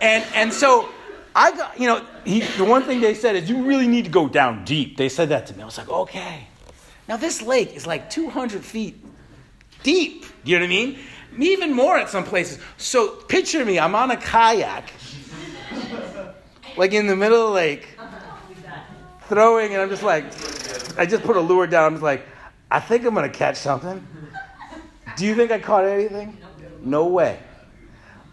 And, 0.00 0.24
and 0.34 0.52
so 0.52 0.88
I 1.36 1.52
got, 1.52 1.78
you 1.78 1.86
know, 1.86 2.04
he, 2.24 2.40
the 2.40 2.64
one 2.64 2.82
thing 2.82 3.00
they 3.00 3.14
said 3.14 3.36
is 3.36 3.48
you 3.48 3.62
really 3.62 3.86
need 3.86 4.06
to 4.06 4.10
go 4.10 4.28
down 4.28 4.64
deep. 4.64 4.96
They 4.96 5.08
said 5.08 5.28
that 5.28 5.46
to 5.46 5.54
me. 5.54 5.62
I 5.62 5.66
was 5.66 5.78
like, 5.78 5.88
okay. 5.88 6.48
Now, 7.08 7.16
this 7.16 7.42
lake 7.42 7.76
is 7.76 7.86
like 7.86 8.10
200 8.10 8.64
feet 8.64 9.02
deep. 9.84 10.26
You 10.42 10.56
know 10.58 10.64
what 10.64 10.66
I 10.66 10.68
mean? 10.68 10.98
Even 11.38 11.72
more 11.72 11.96
at 11.96 12.10
some 12.10 12.24
places. 12.24 12.58
So 12.76 13.08
picture 13.08 13.64
me, 13.64 13.78
I'm 13.78 13.94
on 13.94 14.10
a 14.10 14.16
kayak, 14.16 14.90
like 16.78 16.92
in 16.92 17.06
the 17.06 17.16
middle 17.16 17.48
of 17.48 17.54
lake 17.54 17.98
throwing, 19.28 19.72
and 19.74 19.82
I'm 19.82 19.90
just 19.90 20.02
like, 20.02 20.24
I 20.98 21.04
just 21.04 21.22
put 21.22 21.36
a 21.36 21.40
lure 21.40 21.66
down. 21.66 21.84
I'm 21.84 21.94
just 21.94 22.02
like, 22.02 22.26
I 22.70 22.80
think 22.80 23.04
I'm 23.04 23.14
to 23.14 23.28
catch 23.28 23.56
something. 23.56 24.06
Do 25.16 25.26
you 25.26 25.34
think 25.34 25.50
I 25.50 25.58
caught 25.58 25.84
anything? 25.84 26.38
No 26.80 27.06
way. 27.06 27.40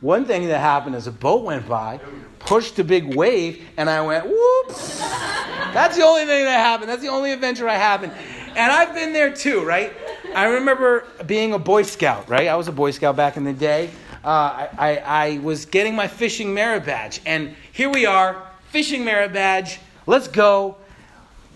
One 0.01 0.25
thing 0.25 0.47
that 0.47 0.59
happened 0.59 0.95
is 0.95 1.07
a 1.07 1.11
boat 1.11 1.43
went 1.43 1.67
by, 1.67 1.99
pushed 2.39 2.77
a 2.79 2.83
big 2.83 3.15
wave, 3.15 3.65
and 3.75 3.89
I 3.89 4.01
went, 4.01 4.25
whoops. 4.25 4.99
That's 4.99 5.97
the 5.97 6.03
only 6.03 6.25
thing 6.25 6.45
that 6.45 6.59
happened. 6.59 6.89
That's 6.89 7.01
the 7.01 7.09
only 7.09 7.31
adventure 7.31 7.67
I 7.67 7.75
happened. 7.75 8.13
And 8.49 8.71
I've 8.71 8.93
been 8.93 9.13
there 9.13 9.33
too, 9.33 9.65
right? 9.65 9.91
I 10.33 10.45
remember 10.45 11.05
being 11.25 11.53
a 11.53 11.59
Boy 11.59 11.81
Scout, 11.83 12.29
right? 12.29 12.47
I 12.47 12.55
was 12.55 12.67
a 12.67 12.71
Boy 12.71 12.91
Scout 12.91 13.15
back 13.15 13.35
in 13.35 13.43
the 13.43 13.53
day. 13.53 13.89
Uh, 14.25 14.67
I, 14.67 14.69
I, 14.77 14.97
I 14.97 15.37
was 15.39 15.65
getting 15.65 15.95
my 15.95 16.07
fishing 16.07 16.53
merit 16.53 16.85
badge. 16.85 17.21
And 17.25 17.55
here 17.71 17.89
we 17.89 18.05
are, 18.05 18.41
fishing 18.69 19.05
merit 19.05 19.33
badge. 19.33 19.79
Let's 20.07 20.27
go 20.27 20.77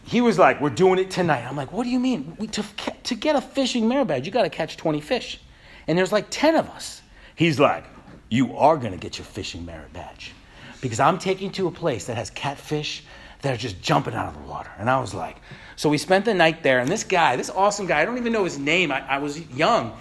he 0.09 0.21
was 0.21 0.39
like, 0.39 0.59
We're 0.59 0.71
doing 0.71 0.97
it 0.97 1.11
tonight. 1.11 1.45
I'm 1.47 1.55
like, 1.55 1.71
What 1.71 1.83
do 1.83 1.89
you 1.91 1.99
mean? 1.99 2.35
We, 2.39 2.47
to, 2.47 2.65
to 3.03 3.15
get 3.15 3.35
a 3.35 3.41
fishing 3.41 3.87
merit 3.87 4.07
badge, 4.07 4.25
you 4.25 4.31
got 4.31 4.41
to 4.41 4.49
catch 4.49 4.75
20 4.75 5.01
fish. 5.01 5.39
And 5.87 5.97
there's 5.97 6.11
like 6.11 6.27
10 6.31 6.55
of 6.55 6.67
us. 6.69 7.03
He's 7.35 7.59
like, 7.59 7.85
You 8.27 8.57
are 8.57 8.77
to 8.77 8.97
get 8.97 9.19
your 9.19 9.25
fishing 9.25 9.65
merit 9.67 9.93
badge 9.93 10.33
because 10.81 10.99
I'm 10.99 11.19
taking 11.19 11.51
to 11.51 11.67
a 11.67 11.71
place 11.71 12.07
that 12.07 12.17
has 12.17 12.31
catfish 12.31 13.03
that 13.43 13.53
are 13.53 13.57
just 13.57 13.81
jumping 13.81 14.15
out 14.15 14.27
of 14.27 14.33
the 14.33 14.49
water. 14.49 14.71
And 14.79 14.89
I 14.89 14.99
was 14.99 15.13
like, 15.13 15.37
So 15.75 15.89
we 15.89 15.99
spent 15.99 16.25
the 16.25 16.33
night 16.33 16.63
there. 16.63 16.79
And 16.79 16.89
this 16.89 17.03
guy, 17.03 17.35
this 17.35 17.51
awesome 17.51 17.85
guy, 17.85 18.01
I 18.01 18.05
don't 18.05 18.17
even 18.17 18.33
know 18.33 18.45
his 18.45 18.57
name, 18.57 18.91
I, 18.91 19.07
I 19.07 19.19
was 19.19 19.39
young. 19.51 19.95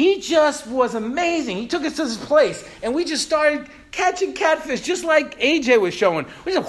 He 0.00 0.18
just 0.18 0.66
was 0.66 0.94
amazing. 0.94 1.58
He 1.58 1.66
took 1.66 1.84
us 1.84 1.96
to 1.96 2.04
this 2.04 2.16
place, 2.16 2.66
and 2.82 2.94
we 2.94 3.04
just 3.04 3.22
started 3.22 3.66
catching 3.90 4.32
catfish, 4.32 4.80
just 4.80 5.04
like 5.04 5.38
AJ 5.38 5.78
was 5.78 5.92
showing. 5.92 6.24
We 6.46 6.54
just 6.54 6.66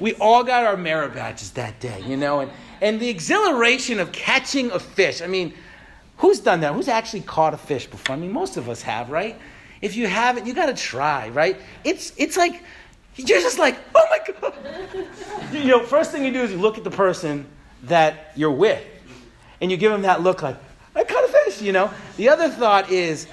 we 0.00 0.14
all 0.14 0.42
got 0.44 0.64
our 0.64 0.78
merit 0.78 1.12
badges 1.12 1.50
that 1.50 1.80
day, 1.80 2.02
you 2.06 2.16
know, 2.16 2.40
and, 2.40 2.50
and 2.80 2.98
the 2.98 3.10
exhilaration 3.10 4.00
of 4.00 4.12
catching 4.12 4.70
a 4.70 4.78
fish. 4.78 5.20
I 5.20 5.26
mean, 5.26 5.52
who's 6.16 6.40
done 6.40 6.60
that? 6.62 6.72
Who's 6.72 6.88
actually 6.88 7.20
caught 7.20 7.52
a 7.52 7.58
fish 7.58 7.86
before? 7.86 8.16
I 8.16 8.18
mean, 8.18 8.32
most 8.32 8.56
of 8.56 8.70
us 8.70 8.80
have, 8.80 9.10
right? 9.10 9.38
If 9.82 9.94
you 9.94 10.06
haven't, 10.06 10.46
you 10.46 10.54
got 10.54 10.74
to 10.74 10.74
try, 10.74 11.28
right? 11.28 11.58
It's 11.84 12.14
it's 12.16 12.38
like 12.38 12.62
you're 13.16 13.40
just 13.42 13.58
like, 13.58 13.76
oh 13.94 14.06
my 14.08 14.32
god. 14.40 14.54
you 15.52 15.64
know, 15.64 15.84
first 15.84 16.12
thing 16.12 16.24
you 16.24 16.32
do 16.32 16.44
is 16.44 16.50
you 16.50 16.56
look 16.56 16.78
at 16.78 16.84
the 16.84 16.90
person 16.90 17.44
that 17.82 18.32
you're 18.36 18.50
with, 18.50 18.82
and 19.60 19.70
you 19.70 19.76
give 19.76 19.92
them 19.92 20.00
that 20.00 20.22
look 20.22 20.40
like, 20.40 20.56
I 20.96 21.02
caught 21.02 21.24
a 21.24 21.28
fish, 21.28 21.53
you 21.64 21.72
know. 21.72 21.90
The 22.16 22.28
other 22.28 22.48
thought 22.48 22.90
is, 22.90 23.26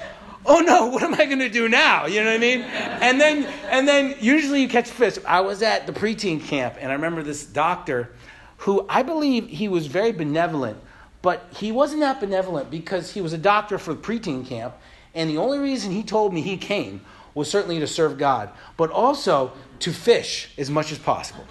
oh 0.46 0.60
no, 0.60 0.88
what 0.88 1.04
am 1.04 1.14
I 1.14 1.26
going 1.26 1.40
to 1.40 1.50
do 1.50 1.70
now? 1.70 2.06
You 2.06 2.24
know 2.24 2.30
what 2.30 2.36
I 2.36 2.40
mean? 2.40 2.62
And 2.62 3.20
then, 3.20 3.46
and 3.70 3.88
then 3.88 4.16
usually 4.20 4.62
you 4.62 4.68
catch 4.68 4.90
fish. 4.90 5.18
I 5.26 5.42
was 5.42 5.62
at 5.62 5.86
the 5.86 5.94
preteen 5.94 6.42
camp, 6.42 6.76
and 6.80 6.92
I 6.92 6.96
remember 6.96 7.24
this 7.24 7.46
doctor 7.46 8.12
who 8.58 8.86
I 8.90 9.04
believe 9.04 9.48
he 9.48 9.68
was 9.68 9.88
very 9.88 10.12
benevolent, 10.12 10.78
but 11.22 11.48
he 11.56 11.72
wasn't 11.72 12.02
that 12.02 12.20
benevolent 12.20 12.70
because 12.70 13.12
he 13.12 13.22
was 13.22 13.34
a 13.34 13.38
doctor 13.38 13.78
for 13.78 13.94
the 13.94 14.02
preteen 14.02 14.46
camp, 14.46 14.76
and 15.14 15.30
the 15.30 15.38
only 15.38 15.60
reason 15.60 15.92
he 15.92 16.04
told 16.04 16.34
me 16.34 16.42
he 16.42 16.58
came 16.58 17.02
was 17.34 17.50
certainly 17.50 17.80
to 17.80 17.88
serve 17.88 18.18
God, 18.18 18.50
but 18.78 18.92
also 18.92 19.54
to 19.80 19.92
fish 19.92 20.50
as 20.58 20.70
much 20.70 20.92
as 20.92 21.00
possible. 21.00 21.46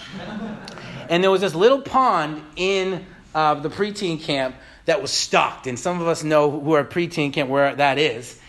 And 1.08 1.22
there 1.22 1.30
was 1.30 1.40
this 1.40 1.54
little 1.54 1.80
pond 1.80 2.42
in 2.54 3.04
uh, 3.34 3.54
the 3.54 3.70
preteen 3.70 4.20
camp 4.20 4.54
that 4.90 5.00
was 5.00 5.12
stocked, 5.12 5.68
and 5.68 5.78
some 5.78 6.00
of 6.00 6.08
us 6.08 6.24
know 6.24 6.50
who 6.50 6.72
are 6.72 6.84
preteen 6.84 7.32
camp 7.32 7.48
where 7.48 7.72
that 7.76 7.96
is. 7.96 8.40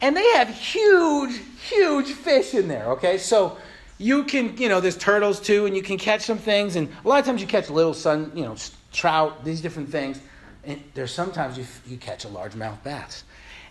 And 0.00 0.16
they 0.16 0.26
have 0.30 0.48
huge, 0.48 1.38
huge 1.68 2.06
fish 2.06 2.54
in 2.54 2.68
there, 2.68 2.86
okay? 2.92 3.18
So 3.18 3.58
you 3.98 4.24
can, 4.24 4.56
you 4.56 4.70
know, 4.70 4.80
there's 4.80 4.96
turtles 4.96 5.40
too, 5.40 5.66
and 5.66 5.76
you 5.76 5.82
can 5.82 5.98
catch 5.98 6.22
some 6.22 6.38
things. 6.38 6.76
And 6.76 6.88
a 7.04 7.06
lot 7.06 7.20
of 7.20 7.26
times 7.26 7.42
you 7.42 7.46
catch 7.46 7.68
little 7.68 7.92
sun, 7.92 8.32
you 8.34 8.44
know, 8.44 8.56
trout, 8.92 9.44
these 9.44 9.60
different 9.60 9.90
things. 9.90 10.18
And 10.64 10.82
there's 10.94 11.12
sometimes 11.12 11.58
you, 11.58 11.66
you 11.86 11.98
catch 11.98 12.24
a 12.24 12.28
largemouth 12.28 12.82
bass. 12.82 13.24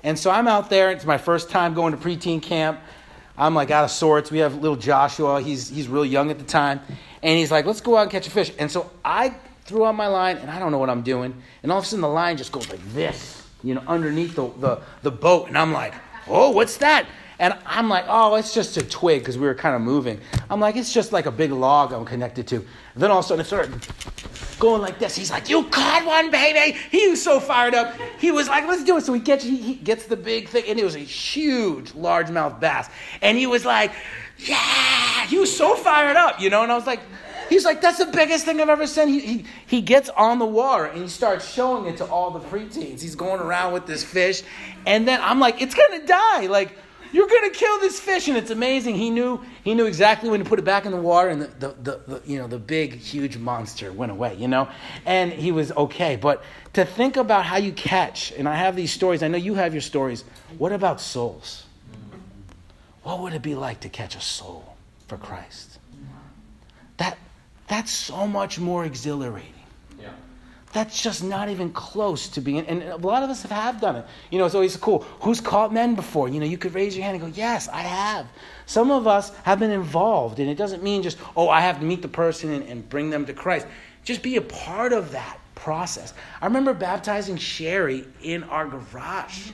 And 0.03 0.17
so 0.20 0.29
I'm 0.29 0.48
out 0.48 0.70
there. 0.70 0.91
It's 0.91 1.05
my 1.05 1.17
first 1.17 1.50
time 1.50 1.74
going 1.74 1.98
to 1.98 2.00
preteen 2.00 2.43
camp. 2.43 2.79
I'm 3.36 3.55
like 3.55 3.72
out 3.72 3.86
of 3.86 3.89
sorts. 3.89 4.29
We 4.29 4.38
have 4.38 4.53
little 4.53 4.77
Joshua. 4.77 5.41
He's, 5.41 5.67
he's 5.67 5.88
really 5.88 6.10
young 6.10 6.29
at 6.29 6.38
the 6.38 6.46
time. 6.46 6.79
And 7.24 7.39
he's 7.39 7.50
like, 7.50 7.65
let's 7.65 7.82
go 7.82 7.98
out 7.98 8.03
and 8.03 8.12
catch 8.12 8.27
a 8.27 8.29
fish. 8.29 8.51
And 8.60 8.70
so 8.70 8.91
I 9.03 9.34
threw 9.65 9.86
out 9.86 9.96
my 9.96 10.08
line, 10.08 10.38
and 10.38 10.50
I 10.50 10.60
don't 10.60 10.72
know 10.72 10.77
what 10.77 10.89
I'm 10.89 11.03
doing. 11.03 11.34
And 11.63 11.72
all 11.72 11.77
of 11.77 11.84
a 11.84 11.88
sudden, 11.88 12.01
the 12.01 12.08
line 12.08 12.38
just 12.38 12.51
goes 12.51 12.70
like 12.70 12.82
this, 12.93 13.41
you 13.63 13.74
know, 13.75 13.84
underneath 13.88 14.36
the, 14.36 14.50
the, 14.60 14.82
the 15.01 15.12
boat. 15.12 15.48
And 15.48 15.58
I'm 15.58 15.72
like, 15.72 15.93
oh, 16.27 16.51
what's 16.51 16.77
that? 16.77 17.08
And 17.39 17.58
I'm 17.65 17.89
like, 17.89 18.05
oh, 18.08 18.36
it's 18.36 18.53
just 18.53 18.77
a 18.77 18.84
twig 18.84 19.22
because 19.22 19.38
we 19.38 19.48
were 19.48 19.55
kind 19.55 19.75
of 19.75 19.82
moving. 19.82 20.20
I'm 20.50 20.60
like, 20.60 20.75
it's 20.75 20.93
just 20.93 21.12
like 21.12 21.25
a 21.25 21.32
big 21.32 21.51
log 21.51 21.91
I'm 21.91 22.05
connected 22.05 22.48
to. 22.48 22.58
And 22.58 22.67
then 22.96 23.10
all 23.10 23.20
of 23.20 23.25
a 23.25 23.27
sudden 23.27 23.41
it 23.41 23.46
started 23.46 23.88
going 24.60 24.82
like 24.82 25.00
this. 25.00 25.15
He's 25.15 25.32
like, 25.32 25.50
you 25.50 25.63
caught 25.65 26.05
one, 26.05 26.29
baby. 26.29 26.77
He 26.91 27.10
was 27.10 27.22
so 27.22 27.39
fired 27.39 27.74
up. 27.74 27.96
He 28.20 28.32
was 28.32 28.48
like, 28.48 28.67
let's 28.67 28.84
do 28.84 28.98
it. 28.98 29.03
So 29.03 29.13
he 29.13 29.20
gets, 29.20 29.43
he, 29.43 29.58
he 29.58 29.74
gets 29.75 30.05
the 30.05 30.15
big 30.15 30.48
thing, 30.48 30.65
and 30.67 30.79
it 30.79 30.84
was 30.84 30.96
a 30.96 31.00
huge 31.00 31.91
largemouth 31.93 32.60
bass. 32.60 32.88
And 33.22 33.38
he 33.38 33.48
was 33.48 33.65
like, 33.65 33.91
yeah. 34.38 35.25
He 35.25 35.38
was 35.38 35.55
so 35.55 35.75
fired 35.75 36.15
up, 36.15 36.39
you 36.39 36.50
know. 36.50 36.63
And 36.63 36.72
I 36.72 36.75
was 36.75 36.88
like, 36.88 37.00
He's 37.50 37.66
like, 37.66 37.82
that's 37.82 37.98
the 37.98 38.06
biggest 38.06 38.46
thing 38.46 38.62
I've 38.62 38.70
ever 38.70 38.88
seen. 38.88 39.08
He, 39.08 39.20
he, 39.20 39.46
he 39.68 39.82
gets 39.82 40.10
on 40.10 40.40
the 40.40 40.46
water 40.46 40.86
and 40.86 41.02
he 41.02 41.08
starts 41.08 41.52
showing 41.52 41.86
it 41.86 41.98
to 41.98 42.06
all 42.06 42.32
the 42.32 42.40
preteens. 42.40 43.02
He's 43.02 43.16
going 43.16 43.42
around 43.42 43.74
with 43.74 43.86
this 43.86 44.04
fish. 44.04 44.44
And 44.86 45.08
then 45.08 45.20
I'm 45.22 45.40
like, 45.40 45.62
it's 45.62 45.76
going 45.76 46.02
to 46.02 46.06
die. 46.06 46.48
Like, 46.48 46.78
you're 47.12 47.28
going 47.28 47.52
to 47.52 47.56
kill 47.56 47.80
this 47.80 48.00
fish. 48.00 48.28
And 48.28 48.38
it's 48.38 48.50
amazing. 48.50 48.96
He 48.96 49.10
knew, 49.10 49.42
he 49.64 49.76
knew 49.76 49.86
exactly 49.86 50.30
when 50.30 50.40
to 50.40 50.46
put 50.46 50.60
it 50.60 50.66
back 50.66 50.86
in 50.86 50.92
the 50.92 50.98
water. 50.98 51.30
And 51.30 51.42
the, 51.44 51.48
the, 51.48 51.76
the, 51.82 52.02
the 52.08 52.22
you 52.26 52.40
know, 52.40 52.48
the 52.48 52.58
big, 52.60 52.96
huge 52.96 53.38
monster 53.38 53.92
went 53.92 54.12
away, 54.12 54.36
you 54.36 54.48
know? 54.48 54.68
And 55.06 55.32
he 55.32 55.52
was 55.52 55.72
okay. 55.72 56.16
But 56.16 56.44
to 56.74 56.86
think 56.86 57.18
about 57.18 57.46
how 57.46 57.58
you 57.58 57.72
catch, 57.72 58.32
and 58.32 58.50
I 58.50 58.56
have 58.56 58.76
these 58.76 58.92
stories. 58.92 59.22
I 59.22 59.28
know 59.28 59.38
you 59.38 59.54
have 59.54 59.74
your 59.74 59.82
stories. 59.82 60.24
What 60.58 60.72
about 60.72 61.00
souls? 61.00 61.66
What 63.04 63.20
would 63.20 63.34
it 63.34 63.42
be 63.42 63.54
like 63.54 63.82
to 63.82 63.90
catch 63.90 64.16
a 64.16 64.22
soul 64.22 64.76
for 65.08 65.18
Christ? 65.18 65.73
That 67.74 67.80
that's 67.80 67.92
so 67.92 68.27
much 68.27 68.60
more 68.60 68.86
exhilarating. 68.86 69.65
Yeah. 70.00 70.12
That's 70.74 71.01
just 71.01 71.24
not 71.24 71.50
even 71.50 71.72
close 71.72 72.27
to 72.27 72.39
being, 72.39 72.68
and 72.68 72.84
a 72.84 72.98
lot 72.98 73.24
of 73.24 73.32
us 73.32 73.42
have, 73.42 73.50
have 73.50 73.82
done 73.82 73.96
it. 73.96 74.06
You 74.30 74.38
know, 74.38 74.46
it's 74.46 74.53
always 74.53 74.77
cool. 74.77 75.00
Who's 75.22 75.42
caught 75.42 75.74
men 75.74 75.96
before? 75.96 76.30
You 76.30 76.39
know, 76.39 76.46
you 76.46 76.60
could 76.60 76.75
raise 76.75 76.96
your 76.96 77.03
hand 77.03 77.20
and 77.20 77.34
go, 77.34 77.36
Yes, 77.36 77.68
I 77.70 77.82
have. 77.82 78.27
Some 78.68 78.92
of 78.92 79.08
us 79.08 79.36
have 79.38 79.58
been 79.58 79.72
involved, 79.72 80.39
and 80.39 80.51
it 80.51 80.56
doesn't 80.56 80.84
mean 80.84 81.01
just, 81.01 81.18
oh, 81.36 81.50
I 81.50 81.62
have 81.62 81.80
to 81.80 81.84
meet 81.84 82.03
the 82.03 82.08
person 82.08 82.51
and, 82.51 82.63
and 82.70 82.88
bring 82.89 83.10
them 83.10 83.25
to 83.25 83.34
Christ. 83.34 83.65
Just 84.03 84.22
be 84.22 84.36
a 84.36 84.42
part 84.42 84.94
of 84.94 85.12
that 85.13 85.39
process. 85.56 86.13
I 86.44 86.46
remember 86.46 86.75
baptizing 86.75 87.38
Sherry 87.38 88.06
in 88.22 88.44
our 88.44 88.68
garage. 88.68 89.50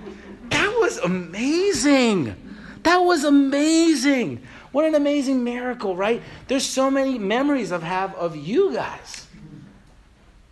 that 0.50 0.76
was 0.78 0.98
amazing. 0.98 2.53
That 2.84 2.98
was 2.98 3.24
amazing. 3.24 4.46
What 4.72 4.84
an 4.84 4.94
amazing 4.94 5.42
miracle, 5.42 5.96
right? 5.96 6.22
There's 6.48 6.66
so 6.66 6.90
many 6.90 7.18
memories 7.18 7.72
I 7.72 7.78
have 7.78 8.14
of 8.14 8.36
you 8.36 8.72
guys 8.72 9.26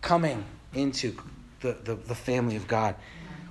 coming 0.01 0.43
into 0.73 1.15
the, 1.61 1.77
the, 1.83 1.95
the 1.95 2.15
family 2.15 2.55
of 2.55 2.67
God. 2.67 2.95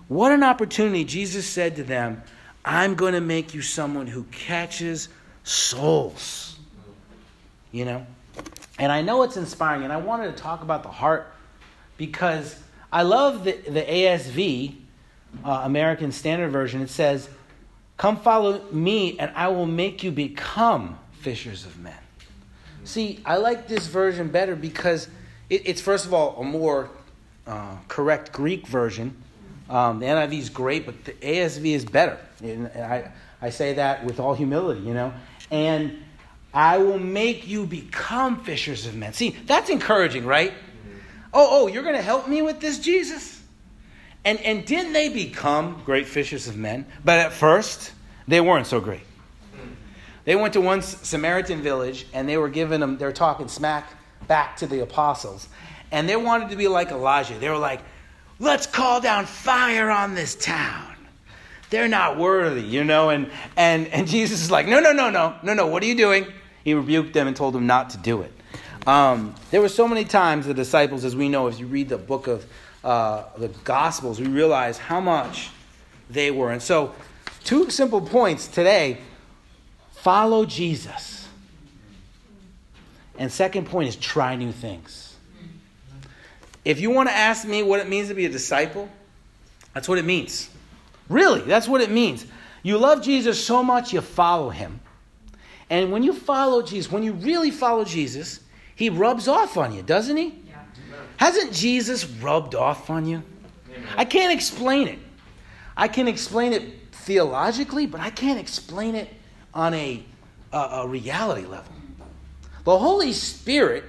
What 0.09 0.33
an 0.33 0.43
opportunity. 0.43 1.05
Jesus 1.05 1.47
said 1.47 1.77
to 1.77 1.85
them, 1.85 2.23
I'm 2.65 2.95
going 2.95 3.15
to 3.15 3.21
make 3.21 3.55
you 3.55 3.63
someone 3.63 4.07
who 4.07 4.25
catches 4.25 5.09
souls. 5.45 6.59
You 7.71 7.85
know? 7.85 8.07
And 8.79 8.91
I 8.91 9.01
know 9.03 9.23
it's 9.23 9.37
inspiring, 9.37 9.85
and 9.85 9.93
I 9.93 9.97
wanted 9.97 10.37
to 10.37 10.43
talk 10.43 10.63
about 10.63 10.83
the 10.83 10.89
heart 10.89 11.33
because 11.97 12.59
I 12.93 13.03
love 13.03 13.45
the, 13.45 13.53
the 13.53 13.83
ASV, 13.83 14.75
uh, 15.45 15.63
American 15.65 16.13
Standard 16.13 16.51
Version. 16.51 16.83
It 16.83 16.91
says, 16.91 17.29
Come 18.03 18.17
follow 18.17 18.61
me, 18.73 19.17
and 19.21 19.31
I 19.37 19.47
will 19.47 19.65
make 19.65 20.03
you 20.03 20.11
become 20.11 20.99
fishers 21.21 21.65
of 21.65 21.79
men. 21.79 21.95
See, 22.83 23.21
I 23.25 23.37
like 23.37 23.69
this 23.69 23.87
version 23.87 24.27
better 24.27 24.57
because 24.57 25.07
it, 25.49 25.63
it's, 25.67 25.81
first 25.81 26.05
of 26.05 26.13
all, 26.13 26.35
a 26.41 26.43
more 26.43 26.91
uh, 27.47 27.77
correct 27.87 28.33
Greek 28.33 28.67
version. 28.67 29.15
Um, 29.71 30.01
the 30.01 30.07
NIV 30.07 30.37
is 30.37 30.51
great, 30.51 30.85
but 30.85 31.05
the 31.05 31.13
ASV 31.13 31.65
is 31.65 31.85
better. 31.85 32.19
And 32.43 32.67
I, 32.67 33.13
I 33.41 33.51
say 33.51 33.75
that 33.75 34.05
with 34.05 34.19
all 34.19 34.35
humility, 34.35 34.81
you 34.81 34.95
know. 34.95 35.15
And 35.53 36.03
I 36.53 36.79
will 36.79 36.99
make 36.99 37.47
you 37.47 37.67
become 37.67 38.43
fishers 38.43 38.85
of 38.85 38.97
men. 38.97 39.13
See, 39.13 39.37
that's 39.47 39.71
encouraging, 39.71 40.27
right? 40.27 40.53
Oh, 41.33 41.47
oh, 41.53 41.67
you're 41.69 41.85
going 41.85 41.95
to 41.95 42.03
help 42.03 42.27
me 42.27 42.43
with 42.43 42.59
this, 42.59 42.81
Jesus? 42.81 43.42
And, 44.25 44.41
and 44.41 44.65
didn't 44.65 44.93
they 44.93 45.09
become 45.09 45.83
great 45.85 46.07
fishers 46.07 46.47
of 46.47 46.57
men? 46.57 46.87
But 47.05 47.19
at 47.19 47.33
first, 47.33 47.93
they 48.29 48.41
weren't 48.41 48.67
so 48.67 48.81
great. 48.81 49.03
They 50.25 50.37
went 50.37 50.53
to 50.53 50.61
one 50.61 50.83
Samaritan 50.83 51.63
village 51.63 52.07
and 52.13 52.29
they 52.29 52.37
were 52.37 52.49
giving 52.49 52.81
them, 52.81 52.99
they 52.99 53.05
were 53.05 53.13
talking 53.13 53.49
smack 53.49 53.93
back 54.29 54.57
to 54.59 54.67
the 54.67 54.81
apostles. 54.81 55.49
And 55.91 56.09
they 56.09 56.17
wanted 56.17 56.51
to 56.51 56.57
be 56.57 56.69
like 56.69 56.91
Elijah. 56.91 57.35
They 57.39 57.49
were 57.49 57.59
like, 57.59 57.81
let's 58.39 58.67
call 58.67 59.01
down 59.01 59.27
fire 59.27 59.91
on 59.91 60.15
this 60.15 60.37
town. 60.37 60.95
They're 61.71 61.89
not 61.89 62.19
worthy, 62.19 62.63
you 62.63 62.85
know? 62.85 63.11
And, 63.11 63.31
and, 63.57 63.89
and 63.89 64.07
Jesus 64.09 64.43
is 64.43 64.51
like, 64.51 64.69
no, 64.69 64.79
no, 64.79 64.93
no, 64.93 65.11
no, 65.11 65.35
no, 65.43 65.55
no, 65.55 65.67
what 65.67 65.83
are 65.83 65.87
you 65.87 65.97
doing? 65.97 66.27
He 66.65 66.75
rebuked 66.75 67.13
them 67.13 67.27
and 67.27 67.37
told 67.37 67.55
them 67.55 67.67
not 67.67 67.91
to 67.91 67.99
do 67.99 68.23
it. 68.23 68.33
Um, 68.87 69.35
there 69.51 69.61
were 69.61 69.69
so 69.69 69.89
many 69.89 70.05
times 70.05 70.47
the 70.47 70.55
disciples, 70.55 71.05
as 71.05 71.15
we 71.17 71.29
know, 71.29 71.49
if 71.49 71.59
you 71.59 71.67
read 71.67 71.89
the 71.89 71.99
book 71.99 72.27
of 72.27 72.47
uh, 72.85 73.25
the 73.39 73.49
Gospels, 73.49 74.21
we 74.21 74.27
realize 74.27 74.79
how 74.79 75.01
much 75.01 75.51
they 76.11 76.31
were. 76.31 76.51
And 76.51 76.63
so, 76.63 76.95
two 77.45 77.71
simple 77.71 78.01
points 78.01 78.49
today 78.49 78.99
follow 79.93 80.45
Jesus. 80.45 81.29
And 83.19 83.31
second 83.31 83.67
point 83.67 83.89
is 83.89 83.97
try 83.97 84.37
new 84.37 84.53
things. 84.53 85.17
If 86.65 86.81
you 86.81 86.91
want 86.91 87.09
to 87.09 87.15
ask 87.15 87.47
me 87.47 87.63
what 87.63 87.81
it 87.81 87.89
means 87.89 88.09
to 88.09 88.15
be 88.15 88.25
a 88.25 88.29
disciple, 88.29 88.89
that's 89.75 89.89
what 89.89 89.99
it 89.99 90.05
means. 90.05 90.49
Really, 91.09 91.41
that's 91.41 91.69
what 91.69 91.81
it 91.81 91.91
means. 91.91 92.27
You 92.63 92.79
love 92.79 93.03
Jesus 93.03 93.45
so 93.45 93.63
much, 93.63 93.93
you 93.93 94.01
follow 94.01 94.51
him. 94.51 94.81
And 95.69 95.91
when 95.91 96.03
you 96.03 96.13
follow 96.13 96.63
Jesus, 96.63 96.93
when 96.93 97.03
you 97.03 97.13
really 97.13 97.51
follow 97.51 97.85
Jesus, 97.85 98.41
he 98.77 98.91
rubs 98.91 99.27
off 99.27 99.57
on 99.57 99.75
you, 99.75 99.83
doesn't 99.83 100.17
he? 100.17 100.42
Hasn't 101.23 101.53
Jesus 101.53 102.05
rubbed 102.05 102.57
off 102.57 102.91
on 102.91 103.07
you? 103.07 103.23
I 103.97 104.05
can't 104.05 104.33
explain 104.33 104.89
it. 104.89 104.99
I 105.77 105.87
can 105.87 106.09
explain 106.09 106.53
it 106.53 106.65
theologically, 106.91 107.87
but 107.87 108.01
I 108.01 108.11
can't 108.11 108.41
explain 108.41 108.97
it 108.97 109.09
on 109.55 109.73
a, 109.73 110.03
a, 110.53 110.59
a 110.59 110.89
reality 110.89 111.47
level. 111.47 111.73
The 112.65 112.77
Holy 112.77 113.13
Spirit, 113.13 113.85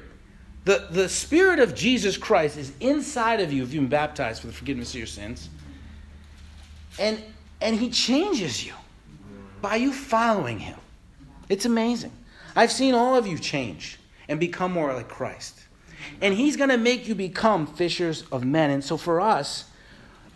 the, 0.66 0.88
the 0.92 1.10
Spirit 1.10 1.58
of 1.58 1.74
Jesus 1.74 2.18
Christ 2.18 2.56
is 2.56 2.72
inside 2.80 3.40
of 3.40 3.52
you 3.52 3.64
if 3.64 3.74
you've 3.74 3.82
been 3.82 3.90
baptized 3.90 4.42
for 4.42 4.46
the 4.46 4.54
forgiveness 4.54 4.92
of 4.92 5.00
your 5.00 5.08
sins. 5.08 5.50
And, 7.00 7.20
and 7.62 7.76
He 7.76 7.90
changes 7.90 8.64
you 8.64 8.74
by 9.60 9.78
you 9.78 9.92
following 9.92 10.60
Him. 10.60 10.78
It's 11.50 11.66
amazing. 11.66 12.12
I've 12.56 12.72
seen 12.72 12.94
all 12.94 13.16
of 13.16 13.26
you 13.26 13.40
change 13.40 13.98
and 14.28 14.40
become 14.40 14.72
more 14.72 14.94
like 14.94 15.10
Christ. 15.10 15.63
And 16.22 16.34
He's 16.34 16.56
going 16.56 16.70
to 16.70 16.78
make 16.78 17.08
you 17.08 17.16
become 17.16 17.68
fishers 17.68 18.24
of 18.32 18.44
men. 18.44 18.70
And 18.72 18.84
so 18.84 18.98
for 18.98 19.22
us, 19.22 19.66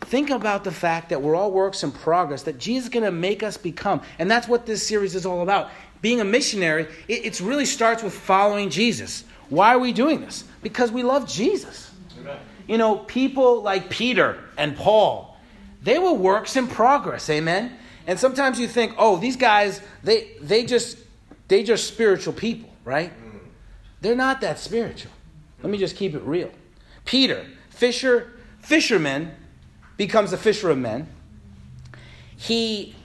think 0.01 0.29
about 0.29 0.63
the 0.63 0.71
fact 0.71 1.09
that 1.09 1.21
we're 1.21 1.35
all 1.35 1.51
works 1.51 1.83
in 1.83 1.91
progress, 1.91 2.43
that 2.43 2.57
Jesus 2.57 2.85
is 2.85 2.89
going 2.89 3.05
to 3.05 3.11
make 3.11 3.43
us 3.43 3.57
become. 3.57 4.01
And 4.19 4.29
that's 4.29 4.47
what 4.47 4.65
this 4.65 4.85
series 4.85 5.15
is 5.15 5.25
all 5.25 5.41
about. 5.41 5.71
Being 6.01 6.21
a 6.21 6.25
missionary, 6.25 6.87
it, 7.07 7.25
it 7.25 7.41
really 7.41 7.65
starts 7.65 8.03
with 8.03 8.13
following 8.13 8.69
Jesus. 8.69 9.23
Why 9.49 9.73
are 9.73 9.79
we 9.79 9.93
doing 9.93 10.21
this? 10.21 10.43
Because 10.61 10.91
we 10.91 11.03
love 11.03 11.27
Jesus. 11.27 11.91
Amen. 12.19 12.37
You 12.67 12.77
know, 12.77 12.97
people 12.97 13.61
like 13.61 13.89
Peter 13.89 14.37
and 14.57 14.75
Paul, 14.75 15.37
they 15.81 15.97
were 15.97 16.13
works 16.13 16.55
in 16.55 16.67
progress. 16.67 17.29
Amen. 17.29 17.77
And 18.05 18.19
sometimes 18.19 18.59
you 18.59 18.67
think, 18.67 18.93
oh, 18.97 19.17
these 19.17 19.35
guys, 19.35 19.81
they 20.03 20.31
they 20.41 20.65
just 20.65 20.97
they 21.47 21.63
just 21.63 21.87
spiritual 21.87 22.33
people, 22.33 22.69
right? 22.85 23.11
Mm. 23.11 23.39
They're 24.01 24.15
not 24.15 24.41
that 24.41 24.59
spiritual. 24.59 25.11
Let 25.63 25.71
me 25.71 25.77
just 25.77 25.95
keep 25.95 26.13
it 26.13 26.21
real. 26.21 26.51
Peter, 27.05 27.45
fisher, 27.69 28.33
fisherman, 28.59 29.31
becomes 29.97 30.33
a 30.33 30.37
fisher 30.37 30.69
of 30.69 30.77
men. 30.77 31.07
He 32.35 32.95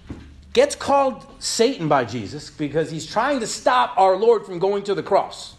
gets 0.52 0.74
called 0.74 1.26
Satan 1.38 1.88
by 1.88 2.04
Jesus 2.04 2.50
because 2.50 2.90
he's 2.90 3.06
trying 3.06 3.40
to 3.40 3.46
stop 3.46 3.96
our 3.96 4.16
Lord 4.16 4.44
from 4.44 4.58
going 4.58 4.82
to 4.84 4.94
the 4.94 5.02
cross. 5.02 5.54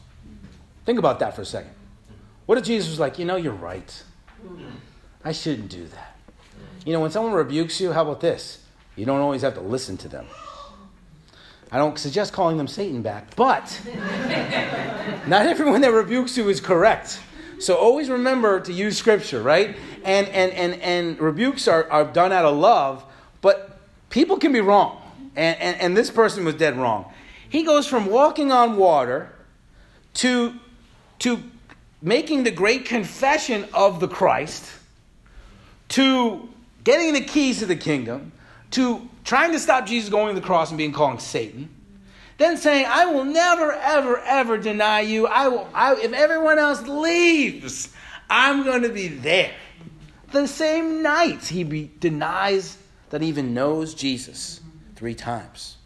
Think 0.86 0.99
about 0.99 1.19
that 1.19 1.36
for 1.36 1.41
a 1.41 1.45
second. 1.45 1.71
What 2.45 2.58
if 2.58 2.65
Jesus 2.65 2.89
was 2.89 2.99
like, 2.99 3.17
you 3.17 3.25
know, 3.25 3.38
you're 3.38 3.53
right. 3.53 4.03
I 5.23 5.32
shouldn't 5.32 5.69
do 5.69 5.86
that. 5.88 6.17
You 6.86 6.91
know, 6.91 6.99
when 6.99 7.12
someone 7.12 7.34
rebukes 7.34 7.79
you, 7.79 7.93
how 7.93 8.03
about 8.03 8.19
this? 8.19 8.63
You 8.95 9.06
don't 9.06 9.21
always 9.21 9.41
have 9.41 9.53
to 9.56 9.62
listen 9.62 9.97
to 9.97 10.10
them. 10.10 10.25
I 11.74 11.78
don't 11.78 11.98
suggest 11.98 12.32
calling 12.32 12.56
them 12.56 12.68
Satan 12.68 13.02
back, 13.02 13.36
but 13.36 13.82
not 15.28 15.48
everyone 15.48 15.82
that 15.82 15.92
rebukes 15.92 16.38
you 16.38 16.48
is 16.48 16.62
correct. 16.62 17.20
So 17.60 17.76
always 17.76 18.10
remember 18.10 18.60
to 18.62 18.72
use 18.72 18.98
scripture, 18.98 19.42
right? 19.42 19.76
And 20.04 20.28
and 20.30 20.54
and, 20.54 20.76
and 20.82 21.20
rebukes 21.20 21.68
are, 21.68 21.90
are 21.90 22.06
done 22.06 22.32
out 22.32 22.46
of 22.46 22.56
love, 22.56 23.04
but 23.42 23.80
people 24.10 24.38
can 24.38 24.54
be 24.54 24.62
wrong. 24.62 25.02
And, 25.36 25.60
and, 25.60 25.82
and 25.82 25.98
this 25.98 26.12
person 26.12 26.46
was 26.46 26.56
dead 26.56 26.78
wrong. 26.78 27.12
He 27.50 27.64
goes 27.64 27.88
from 27.88 28.06
walking 28.06 28.52
on 28.52 28.78
water 28.78 29.32
to, 30.16 30.54
to 31.20 31.42
making 32.02 32.44
the 32.44 32.52
great 32.52 32.86
confession 32.86 33.68
of 33.74 34.00
the 34.00 34.08
Christ, 34.08 34.72
to 35.90 36.48
getting 36.84 37.14
the 37.14 37.22
keys 37.22 37.60
to 37.60 37.66
the 37.66 37.76
kingdom, 37.76 38.32
to 38.74 39.08
trying 39.24 39.52
to 39.54 39.60
stop 39.60 39.86
Jesus 39.86 40.10
going 40.10 40.34
to 40.34 40.40
the 40.40 40.46
cross 40.46 40.70
and 40.70 40.78
being 40.78 40.92
called 40.92 41.22
Satan, 41.22 41.70
then 42.38 42.58
saying, 42.58 42.86
I 42.88 43.06
will 43.06 43.26
never, 43.26 43.72
ever, 43.72 44.20
ever 44.20 44.58
deny 44.58 45.02
you. 45.02 45.28
I 45.28 45.48
will, 45.48 45.68
I, 45.74 45.96
if 45.96 46.14
everyone 46.14 46.60
else 46.60 46.82
leaves, 46.84 47.94
I'm 48.30 48.64
going 48.64 48.82
to 48.82 48.90
be 48.90 49.08
there. 49.08 49.54
The 50.32 50.48
same 50.48 51.04
night, 51.04 51.46
he 51.46 51.64
be, 51.64 51.92
denies 52.00 52.78
that 53.12 53.22
he 53.22 53.28
even 53.28 53.54
knows 53.54 53.94
Jesus 53.94 54.62
three 54.96 55.14
times. 55.14 55.78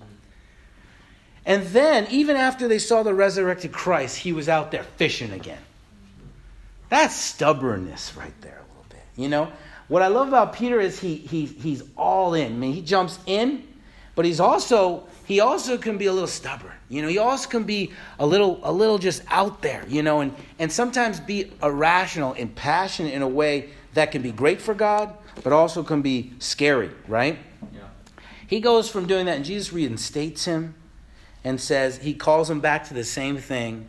And 1.46 1.66
then, 1.68 2.08
even 2.10 2.36
after 2.36 2.68
they 2.68 2.80
saw 2.80 3.04
the 3.04 3.14
resurrected 3.14 3.72
Christ, 3.72 4.18
he 4.18 4.34
was 4.34 4.50
out 4.50 4.72
there 4.72 4.84
fishing 4.84 5.32
again. 5.32 5.62
That's 6.90 7.16
stubbornness 7.16 8.16
right 8.16 8.34
there, 8.42 8.58
a 8.60 8.68
little 8.70 8.86
bit. 8.90 9.04
You 9.16 9.30
know, 9.30 9.52
what 9.88 10.02
I 10.02 10.08
love 10.08 10.28
about 10.28 10.54
Peter 10.54 10.80
is 10.80 11.00
he, 11.00 11.16
he 11.16 11.46
he's 11.46 11.84
all 11.96 12.34
in. 12.34 12.54
I 12.54 12.56
mean, 12.56 12.74
he 12.74 12.82
jumps 12.82 13.20
in, 13.26 13.64
but 14.16 14.26
he's 14.26 14.40
also 14.40 15.08
he 15.26 15.40
also 15.40 15.78
can 15.78 15.98
be 15.98 16.08
a 16.08 16.14
little 16.14 16.28
stubborn. 16.28 16.74
You 16.90 17.02
know, 17.02 17.08
he 17.08 17.18
also 17.18 17.50
can 17.50 17.64
be 17.64 17.92
a 18.20 18.26
little 18.26 18.60
a 18.64 18.72
little 18.72 18.98
just 18.98 19.24
out 19.30 19.62
there. 19.62 19.86
You 19.88 20.04
know, 20.04 20.22
and 20.22 20.36
and 20.60 20.72
sometimes 20.72 21.20
be 21.20 21.52
irrational 21.64 22.34
and 22.34 22.54
passionate 22.54 23.14
in 23.14 23.22
a 23.22 23.28
way 23.28 23.70
that 23.94 24.12
can 24.12 24.22
be 24.22 24.32
great 24.32 24.62
for 24.62 24.74
God, 24.74 25.16
but 25.44 25.54
also 25.54 25.84
can 25.84 26.02
be 26.02 26.34
scary. 26.40 26.92
Right? 27.08 27.40
Yeah. 27.74 27.82
He 28.48 28.60
goes 28.60 28.90
from 28.90 29.08
doing 29.08 29.26
that, 29.28 29.38
and 29.38 29.46
Jesus 29.46 29.72
reinstates 29.72 30.46
him 30.46 30.76
and 31.46 31.62
says 31.62 32.00
he 32.00 32.14
calls 32.14 32.50
him 32.50 32.60
back 32.60 32.88
to 32.90 32.94
the 32.94 33.06
same 33.06 33.38
thing 33.38 33.88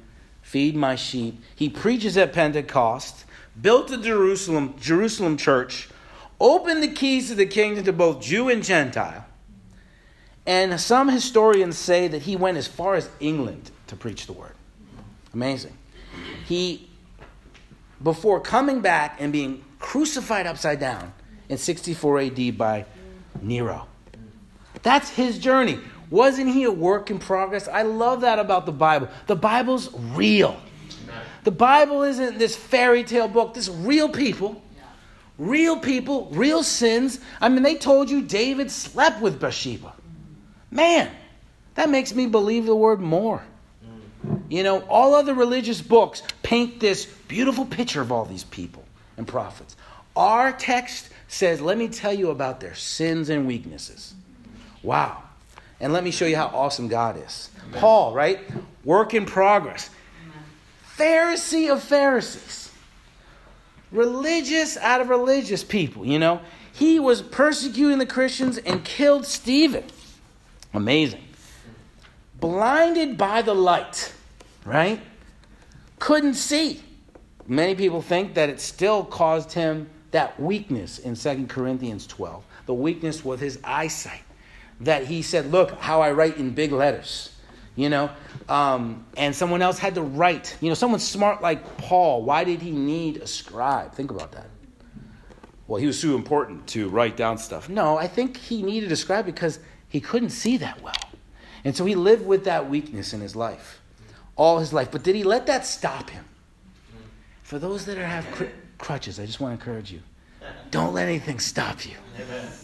feed 0.49 0.75
my 0.75 0.97
sheep. 0.97 1.39
He 1.55 1.69
preaches 1.69 2.17
at 2.17 2.33
Pentecost, 2.33 3.27
built 3.61 3.89
the 3.89 3.99
Jerusalem, 3.99 4.75
Jerusalem 4.81 5.37
church, 5.37 5.91
opened 6.41 6.83
the 6.83 6.89
keys 6.89 7.31
of 7.31 7.37
the 7.37 7.45
kingdom 7.45 7.85
to 7.85 7.93
both 7.93 8.23
Jew 8.23 8.49
and 8.49 8.65
Gentile. 8.65 9.27
And 10.47 10.81
some 10.81 11.11
historians 11.11 11.77
say 11.77 12.09
that 12.09 12.23
he 12.23 12.35
went 12.35 12.57
as 12.57 12.67
far 12.67 12.95
as 12.95 13.11
England 13.21 13.71
to 13.89 13.97
preach 13.97 14.25
the 14.25 14.33
word. 14.33 14.55
Amazing. 15.35 15.77
He, 16.47 16.89
before 18.03 18.41
coming 18.41 18.81
back 18.81 19.19
and 19.21 19.31
being 19.31 19.63
crucified 19.79 20.47
upside 20.47 20.81
down 20.81 21.13
in 21.51 21.59
64 21.59 22.21
AD 22.21 22.57
by 22.57 22.87
Nero. 23.43 23.87
That's 24.83 25.11
his 25.11 25.39
journey. 25.39 25.79
Wasn't 26.11 26.49
he 26.49 26.65
a 26.65 26.71
work 26.71 27.11
in 27.11 27.19
progress? 27.19 27.69
I 27.69 27.83
love 27.83 28.23
that 28.23 28.39
about 28.39 28.67
the 28.67 28.73
Bible. 28.73 29.09
The 29.27 29.37
Bible's 29.37 29.91
real. 29.95 30.61
The 31.45 31.51
Bible 31.51 32.03
isn't 32.03 32.39
this 32.39 32.57
fairy 32.57 33.05
tale 33.05 33.29
book. 33.29 33.55
This 33.55 33.69
real 33.69 34.09
people, 34.09 34.63
real 35.39 35.79
people, 35.79 36.29
real 36.33 36.63
sins. 36.63 37.21
I 37.41 37.49
mean, 37.49 37.63
they 37.63 37.77
told 37.77 38.11
you 38.11 38.23
David 38.23 38.71
slept 38.71 39.21
with 39.21 39.41
Bathsheba. 39.41 39.93
Man, 40.71 41.11
that 41.75 41.91
makes 41.91 42.15
me 42.15 42.27
believe 42.27 42.67
the 42.67 42.77
word 42.77 43.01
more. 43.01 43.43
You 44.49 44.63
know, 44.63 44.81
all 44.89 45.15
other 45.15 45.35
religious 45.35 45.81
books 45.81 46.23
paint 46.43 46.81
this 46.81 47.07
beautiful 47.07 47.65
picture 47.65 48.01
of 48.01 48.11
all 48.11 48.25
these 48.25 48.45
people 48.45 48.85
and 49.17 49.27
prophets. 49.27 49.77
Our 50.17 50.53
text 50.53 51.11
says, 51.29 51.61
let 51.61 51.79
me 51.79 51.89
tell 51.89 52.13
you 52.13 52.31
about 52.31 52.61
their 52.61 52.75
sins 52.75 53.29
and 53.29 53.47
weaknesses. 53.47 54.15
Wow. 54.83 55.23
And 55.81 55.93
let 55.93 56.03
me 56.03 56.11
show 56.11 56.27
you 56.27 56.37
how 56.37 56.47
awesome 56.47 56.89
God 56.89 57.23
is. 57.25 57.51
Amen. 57.69 57.81
Paul, 57.81 58.15
right? 58.15 58.41
Work 58.85 59.15
in 59.15 59.27
progress. 59.27 59.91
Amen. 60.25 60.43
Pharisee 60.97 61.71
of 61.71 61.83
Pharisees. 61.83 62.73
Religious 63.93 64.77
out 64.77 65.01
of 65.01 65.09
religious 65.09 65.63
people, 65.65 66.05
you 66.05 66.19
know? 66.19 66.41
He 66.73 66.99
was 66.99 67.23
persecuting 67.23 67.99
the 67.99 68.07
Christians 68.07 68.59
and 68.59 68.85
killed 68.85 69.25
Stephen. 69.25 69.85
Amazing. 70.75 71.25
Blinded 72.41 73.17
by 73.17 73.43
the 73.43 73.55
light, 73.55 74.13
right? 74.65 75.01
Couldn't 75.99 76.35
see. 76.35 76.83
Many 77.47 77.75
people 77.75 78.03
think 78.03 78.35
that 78.35 78.49
it 78.49 78.61
still 78.61 79.05
caused 79.05 79.53
him 79.53 79.89
that 80.11 80.39
weakness 80.39 80.99
in 80.99 81.15
2 81.17 81.47
Corinthians 81.47 82.07
12. 82.07 82.45
The 82.67 82.75
weakness 82.75 83.25
was 83.25 83.41
his 83.41 83.59
eyesight 83.65 84.23
that 84.81 85.07
he 85.07 85.23
said, 85.23 85.51
Look 85.51 85.73
how 85.79 86.01
I 86.01 86.13
write 86.13 86.37
in 86.37 86.51
big 86.51 86.73
letters. 86.73 87.35
You 87.77 87.89
know, 87.89 88.11
um, 88.49 89.07
and 89.17 89.35
someone 89.35 89.63
else 89.63 89.79
had 89.79 89.95
to 89.95 90.03
write. 90.03 90.57
You 90.61 90.69
know, 90.69 90.75
someone 90.75 90.99
smart 90.99 91.43
like 91.43 91.77
Paul, 91.79 92.25
why 92.25 92.43
did 92.43 92.61
he 92.61 92.73
need 92.73 93.19
a 93.19 93.27
scribe? 93.27 93.93
Think 93.93 94.11
about 94.11 94.33
that. 94.33 94.49
Well, 95.69 95.81
he 95.81 95.87
was 95.87 96.01
too 96.01 96.17
important 96.17 96.67
to 96.69 96.89
write 96.89 97.17
down 97.17 97.39
stuff. 97.39 97.69
No, 97.69 97.97
I 97.97 98.09
think 98.09 98.37
he 98.37 98.63
needed 98.63 98.91
a 98.91 98.97
scribe 98.97 99.27
because 99.27 99.61
he 99.89 100.01
couldn't 100.01 100.31
see 100.31 100.57
that 100.57 100.83
well. 100.83 100.95
And 101.65 101.77
so 101.77 101.85
he 101.85 101.95
lived 101.95 102.27
with 102.27 102.45
that 102.45 102.69
weakness 102.69 103.13
in 103.13 103.21
his 103.21 103.37
life, 103.37 103.81
all 104.35 104.59
his 104.59 104.73
life. 104.73 104.91
But 104.91 105.03
did 105.03 105.15
he 105.15 105.23
let 105.23 105.47
that 105.47 105.67
stop 105.67 106.11
him? 106.11 106.25
For 107.43 107.59
those 107.59 107.85
that 107.87 107.99
are, 107.99 108.05
have 108.05 108.27
cr- 108.33 108.45
crutches, 108.79 109.21
I 109.21 109.27
just 109.27 109.41
want 109.41 109.59
to 109.59 109.61
encourage 109.61 109.93
you 109.93 110.01
don't 110.71 110.95
let 110.95 111.09
anything 111.09 111.39
stop 111.39 111.87
you 111.87 111.95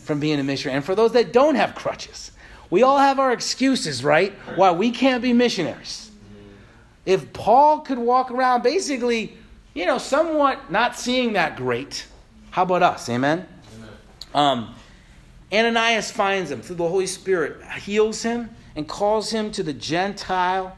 from 0.02 0.20
being 0.20 0.40
a 0.40 0.44
missionary. 0.44 0.76
And 0.76 0.84
for 0.84 0.94
those 0.94 1.12
that 1.12 1.32
don't 1.32 1.54
have 1.54 1.74
crutches, 1.74 2.32
we 2.70 2.82
all 2.82 2.98
have 2.98 3.18
our 3.18 3.32
excuses, 3.32 4.02
right? 4.02 4.32
Why 4.56 4.72
we 4.72 4.90
can't 4.90 5.22
be 5.22 5.32
missionaries. 5.32 6.10
If 7.06 7.32
Paul 7.32 7.80
could 7.80 7.98
walk 7.98 8.30
around 8.30 8.62
basically, 8.62 9.36
you 9.74 9.86
know, 9.86 9.98
somewhat 9.98 10.70
not 10.70 10.98
seeing 10.98 11.34
that 11.34 11.56
great, 11.56 12.06
how 12.50 12.62
about 12.62 12.82
us? 12.82 13.08
Amen? 13.08 13.46
Um, 14.34 14.74
Ananias 15.52 16.10
finds 16.10 16.50
him 16.50 16.62
through 16.62 16.76
the 16.76 16.88
Holy 16.88 17.06
Spirit, 17.06 17.62
heals 17.78 18.22
him, 18.22 18.50
and 18.74 18.88
calls 18.88 19.30
him 19.30 19.52
to 19.52 19.62
the 19.62 19.72
Gentile 19.72 20.76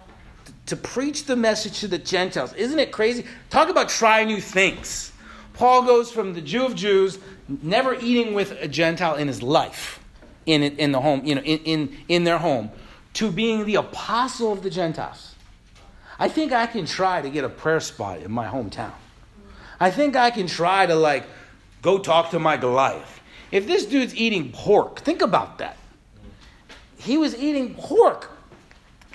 to 0.67 0.77
preach 0.77 1.25
the 1.25 1.37
message 1.37 1.81
to 1.81 1.89
the 1.89 1.99
Gentiles. 1.99 2.53
Isn't 2.55 2.79
it 2.79 2.93
crazy? 2.93 3.25
Talk 3.51 3.69
about 3.69 3.89
try 3.89 4.25
new 4.25 4.41
things. 4.41 5.13
Paul 5.57 5.85
goes 5.85 6.13
from 6.13 6.35
the 6.35 6.43
Jew 6.43 6.67
of 6.67 6.75
Jews, 6.75 7.19
never 7.63 7.95
eating 7.95 8.35
with 8.35 8.53
a 8.53 8.69
Gentile 8.69 9.15
in 9.15 9.27
his 9.27 9.43
life, 9.43 10.01
in, 10.45 10.63
in 10.63 10.93
the 10.93 11.01
home, 11.01 11.25
you 11.25 11.35
know, 11.35 11.41
in, 11.43 11.59
in, 11.61 11.97
in 12.09 12.25
their 12.25 12.39
home, 12.39 12.71
to 13.15 13.31
being 13.31 13.65
the 13.65 13.77
apostle 13.77 14.53
of 14.53 14.63
the 14.63 14.71
Gentiles. 14.71 15.35
I 16.19 16.29
think 16.29 16.53
I 16.53 16.67
can 16.67 16.87
try 16.87 17.23
to 17.23 17.31
get 17.31 17.45
a 17.45 17.49
prayer 17.49 17.81
spot 17.81 18.21
in 18.21 18.31
my 18.31 18.47
hometown. 18.47 18.93
I 19.81 19.91
think 19.91 20.17
I 20.17 20.31
can 20.31 20.47
try 20.47 20.87
to 20.87 20.95
like 20.95 21.25
go 21.83 21.99
talk 21.99 22.31
to 22.31 22.39
my 22.39 22.57
Goliath. 22.57 23.21
If 23.51 23.67
this 23.67 23.87
dude's 23.87 24.15
eating 24.15 24.53
pork, 24.53 25.01
think 25.01 25.23
about 25.23 25.59
that. 25.59 25.77
He 26.99 27.17
was 27.17 27.37
eating 27.37 27.75
pork. 27.75 28.31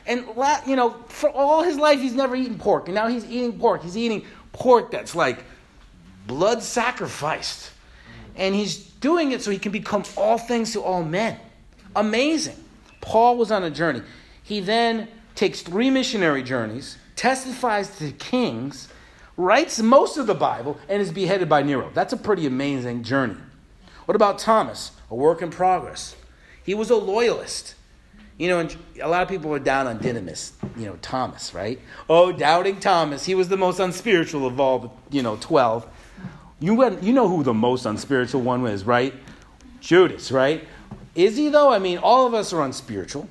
And, 0.07 0.25
you 0.65 0.75
know, 0.75 0.91
for 1.07 1.29
all 1.29 1.63
his 1.63 1.77
life, 1.77 1.99
he's 1.99 2.13
never 2.13 2.35
eaten 2.35 2.57
pork. 2.57 2.87
And 2.87 2.95
now 2.95 3.07
he's 3.07 3.25
eating 3.25 3.59
pork. 3.59 3.83
He's 3.83 3.97
eating 3.97 4.25
pork 4.51 4.91
that's 4.91 5.15
like 5.15 5.43
blood 6.31 6.63
sacrificed. 6.63 7.71
And 8.37 8.55
he's 8.55 8.77
doing 8.77 9.33
it 9.33 9.41
so 9.41 9.51
he 9.51 9.59
can 9.59 9.73
become 9.73 10.03
all 10.15 10.37
things 10.37 10.71
to 10.71 10.81
all 10.81 11.03
men. 11.03 11.37
Amazing. 11.93 12.55
Paul 13.01 13.35
was 13.35 13.51
on 13.51 13.63
a 13.63 13.69
journey. 13.69 14.01
He 14.41 14.61
then 14.61 15.09
takes 15.35 15.61
three 15.61 15.89
missionary 15.89 16.41
journeys, 16.41 16.97
testifies 17.17 17.97
to 17.97 18.13
kings, 18.13 18.87
writes 19.35 19.81
most 19.81 20.17
of 20.17 20.25
the 20.25 20.33
Bible, 20.33 20.79
and 20.87 21.01
is 21.01 21.11
beheaded 21.11 21.49
by 21.49 21.63
Nero. 21.63 21.91
That's 21.93 22.13
a 22.13 22.17
pretty 22.17 22.45
amazing 22.45 23.03
journey. 23.03 23.35
What 24.05 24.15
about 24.15 24.39
Thomas? 24.39 24.91
A 25.09 25.15
work 25.15 25.41
in 25.41 25.49
progress. 25.49 26.15
He 26.63 26.73
was 26.73 26.89
a 26.89 26.95
loyalist. 26.95 27.75
You 28.37 28.49
know, 28.49 28.67
a 29.01 29.09
lot 29.09 29.21
of 29.21 29.27
people 29.27 29.53
are 29.53 29.59
down 29.59 29.85
on 29.85 29.97
Didymus, 29.97 30.53
you 30.77 30.85
know, 30.85 30.97
Thomas, 31.01 31.53
right? 31.53 31.79
Oh, 32.09 32.31
doubting 32.31 32.79
Thomas. 32.79 33.25
He 33.25 33.35
was 33.35 33.49
the 33.49 33.57
most 33.57 33.79
unspiritual 33.79 34.47
of 34.47 34.59
all 34.59 34.79
the, 34.79 34.89
you 35.11 35.21
know, 35.21 35.37
12. 35.41 35.87
You, 36.61 36.75
went, 36.75 37.01
you 37.01 37.11
know 37.11 37.27
who 37.27 37.41
the 37.41 37.55
most 37.55 37.87
unspiritual 37.87 38.41
one 38.41 38.65
is, 38.67 38.85
right? 38.85 39.15
Judas, 39.79 40.31
right? 40.31 40.63
Is 41.15 41.35
he, 41.35 41.49
though? 41.49 41.73
I 41.73 41.79
mean, 41.79 41.97
all 41.97 42.27
of 42.27 42.35
us 42.35 42.53
are 42.53 42.61
unspiritual. 42.61 43.27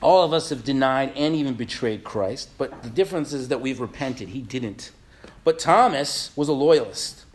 All 0.00 0.24
of 0.24 0.32
us 0.32 0.48
have 0.48 0.64
denied 0.64 1.12
and 1.16 1.36
even 1.36 1.52
betrayed 1.52 2.02
Christ, 2.02 2.48
but 2.56 2.82
the 2.82 2.88
difference 2.88 3.34
is 3.34 3.48
that 3.48 3.60
we've 3.60 3.78
repented. 3.78 4.30
He 4.30 4.40
didn't. 4.40 4.90
But 5.44 5.58
Thomas 5.58 6.34
was 6.34 6.48
a 6.48 6.52
loyalist. 6.52 7.26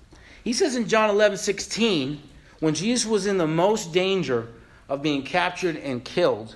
He 0.43 0.53
says 0.53 0.75
in 0.75 0.88
John 0.88 1.12
11 1.12 1.38
16, 1.38 2.21
when 2.60 2.73
Jesus 2.73 3.07
was 3.07 3.27
in 3.27 3.38
the 3.38 3.47
most 3.47 3.93
danger 3.93 4.47
of 4.89 5.03
being 5.03 5.23
captured 5.23 5.77
and 5.77 6.03
killed, 6.03 6.55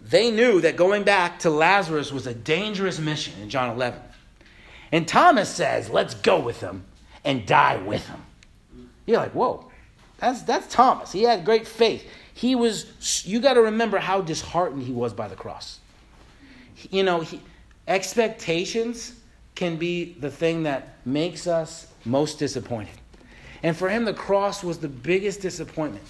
they 0.00 0.30
knew 0.30 0.60
that 0.60 0.76
going 0.76 1.02
back 1.02 1.40
to 1.40 1.50
Lazarus 1.50 2.12
was 2.12 2.26
a 2.26 2.34
dangerous 2.34 3.00
mission 3.00 3.34
in 3.42 3.50
John 3.50 3.70
11. 3.74 4.00
And 4.92 5.06
Thomas 5.06 5.48
says, 5.48 5.90
Let's 5.90 6.14
go 6.14 6.40
with 6.40 6.60
him 6.60 6.84
and 7.24 7.46
die 7.46 7.76
with 7.76 8.06
him. 8.06 8.22
You're 9.06 9.18
like, 9.18 9.32
whoa, 9.32 9.70
that's, 10.18 10.42
that's 10.42 10.72
Thomas. 10.72 11.12
He 11.12 11.22
had 11.22 11.44
great 11.44 11.66
faith. 11.66 12.06
He 12.34 12.54
was, 12.54 12.86
you 13.26 13.40
got 13.40 13.54
to 13.54 13.62
remember 13.62 13.98
how 13.98 14.20
disheartened 14.20 14.82
he 14.82 14.92
was 14.92 15.12
by 15.12 15.28
the 15.28 15.36
cross. 15.36 15.78
You 16.90 17.02
know, 17.02 17.20
he, 17.20 17.40
expectations 17.86 19.14
can 19.54 19.76
be 19.76 20.14
the 20.20 20.30
thing 20.30 20.62
that 20.62 20.96
makes 21.04 21.46
us 21.46 21.86
most 22.04 22.38
disappointed. 22.38 22.94
And 23.62 23.76
for 23.76 23.90
him, 23.90 24.06
the 24.06 24.14
cross 24.14 24.64
was 24.64 24.78
the 24.78 24.88
biggest 24.88 25.42
disappointment. 25.42 26.04